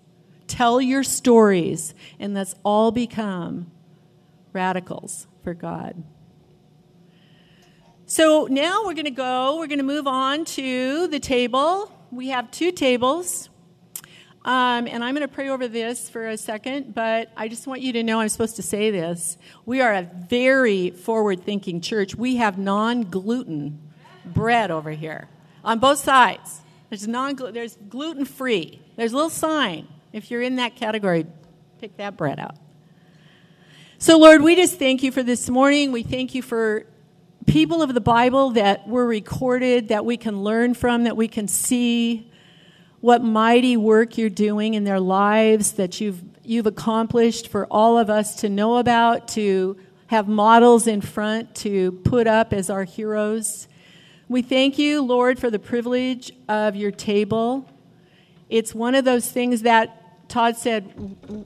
Tell 0.47 0.79
your 0.79 1.03
stories, 1.03 1.93
and 2.19 2.33
let's 2.33 2.55
all 2.63 2.91
become 2.91 3.71
radicals 4.53 5.27
for 5.43 5.53
God. 5.53 6.03
So 8.09 8.47
now 8.49 8.85
we're 8.85 8.93
going 8.93 9.03
to 9.03 9.11
go, 9.11 9.57
we're 9.57 9.67
going 9.67 9.79
to 9.79 9.83
move 9.83 10.07
on 10.07 10.45
to 10.45 11.09
the 11.09 11.19
table. 11.19 11.91
We 12.09 12.29
have 12.29 12.49
two 12.51 12.71
tables. 12.71 13.49
Um, 14.45 14.87
and 14.87 15.03
I'm 15.03 15.13
going 15.13 15.27
to 15.27 15.33
pray 15.33 15.49
over 15.49 15.67
this 15.67 16.09
for 16.09 16.25
a 16.29 16.37
second, 16.37 16.95
but 16.95 17.33
I 17.35 17.49
just 17.49 17.67
want 17.67 17.81
you 17.81 17.91
to 17.91 18.03
know 18.03 18.21
I'm 18.21 18.29
supposed 18.29 18.55
to 18.55 18.61
say 18.61 18.91
this. 18.91 19.37
We 19.65 19.81
are 19.81 19.93
a 19.93 20.03
very 20.03 20.91
forward 20.91 21.43
thinking 21.43 21.81
church. 21.81 22.15
We 22.15 22.37
have 22.37 22.57
non 22.57 23.01
gluten 23.01 23.77
bread 24.23 24.71
over 24.71 24.91
here 24.91 25.27
on 25.65 25.79
both 25.79 25.99
sides. 25.99 26.61
There's, 26.89 27.05
non 27.09 27.35
there's 27.35 27.75
gluten 27.89 28.23
free. 28.23 28.79
There's 28.95 29.11
a 29.11 29.15
little 29.17 29.29
sign. 29.29 29.85
If 30.13 30.31
you're 30.31 30.41
in 30.41 30.55
that 30.55 30.77
category, 30.77 31.25
pick 31.81 31.97
that 31.97 32.15
bread 32.15 32.39
out. 32.39 32.55
So, 33.97 34.17
Lord, 34.17 34.43
we 34.43 34.55
just 34.55 34.79
thank 34.79 35.03
you 35.03 35.11
for 35.11 35.23
this 35.23 35.49
morning. 35.49 35.91
We 35.91 36.03
thank 36.03 36.33
you 36.33 36.41
for 36.41 36.85
people 37.47 37.81
of 37.81 37.93
the 37.93 38.01
Bible 38.01 38.51
that 38.51 38.87
were 38.87 39.07
recorded, 39.07 39.87
that 39.87 40.05
we 40.05 40.17
can 40.17 40.43
learn 40.43 40.73
from, 40.73 41.05
that 41.05 41.17
we 41.17 41.27
can 41.27 41.47
see 41.47 42.29
what 42.99 43.23
mighty 43.23 43.77
work 43.77 44.17
you're 44.17 44.29
doing 44.29 44.73
in 44.73 44.83
their 44.83 44.99
lives, 44.99 45.73
that 45.73 45.99
you've, 45.99 46.21
you've 46.43 46.67
accomplished 46.67 47.47
for 47.47 47.65
all 47.67 47.97
of 47.97 48.09
us 48.09 48.35
to 48.35 48.49
know 48.49 48.77
about, 48.77 49.27
to 49.29 49.77
have 50.07 50.27
models 50.27 50.87
in 50.87 51.01
front 51.01 51.55
to 51.55 51.93
put 52.03 52.27
up 52.27 52.53
as 52.53 52.69
our 52.69 52.83
heroes. 52.83 53.67
We 54.27 54.41
thank 54.41 54.77
you, 54.77 55.01
Lord, 55.01 55.39
for 55.39 55.49
the 55.49 55.59
privilege 55.59 56.31
of 56.49 56.75
your 56.75 56.91
table. 56.91 57.69
It's 58.49 58.75
one 58.75 58.93
of 58.95 59.05
those 59.05 59.29
things 59.29 59.61
that 59.61 60.29
Todd 60.29 60.57
said, 60.57 60.83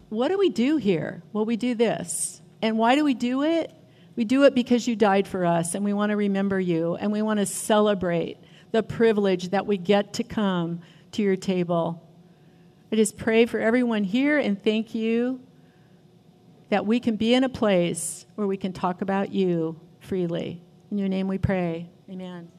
What 0.09 0.29
do 0.29 0.37
we 0.37 0.49
do 0.49 0.77
here? 0.77 1.21
Well, 1.33 1.45
we 1.45 1.57
do 1.57 1.75
this 1.75 2.41
And 2.61 2.77
why 2.77 2.95
do 2.95 3.03
we 3.03 3.13
do 3.13 3.43
it? 3.43 3.71
We 4.15 4.25
do 4.25 4.43
it 4.43 4.53
because 4.53 4.87
you 4.87 4.95
died 4.95 5.27
for 5.27 5.45
us, 5.45 5.75
and 5.75 5.85
we 5.85 5.93
want 5.93 6.09
to 6.09 6.17
remember 6.17 6.59
you, 6.59 6.95
and 6.95 7.11
we 7.11 7.21
want 7.21 7.39
to 7.39 7.45
celebrate 7.45 8.37
the 8.71 8.83
privilege 8.83 9.49
that 9.49 9.65
we 9.65 9.77
get 9.77 10.13
to 10.13 10.23
come 10.23 10.81
to 11.11 11.21
your 11.21 11.35
table. 11.35 12.01
I 12.91 12.95
just 12.95 13.17
pray 13.17 13.45
for 13.45 13.59
everyone 13.59 14.03
here 14.03 14.37
and 14.37 14.61
thank 14.61 14.93
you 14.93 15.41
that 16.69 16.85
we 16.85 16.99
can 16.99 17.15
be 17.15 17.33
in 17.33 17.43
a 17.43 17.49
place 17.49 18.25
where 18.35 18.47
we 18.47 18.57
can 18.57 18.73
talk 18.73 19.01
about 19.01 19.31
you 19.31 19.79
freely. 19.99 20.61
In 20.89 20.97
your 20.97 21.09
name 21.09 21.27
we 21.27 21.37
pray. 21.37 21.89
Amen. 22.09 22.49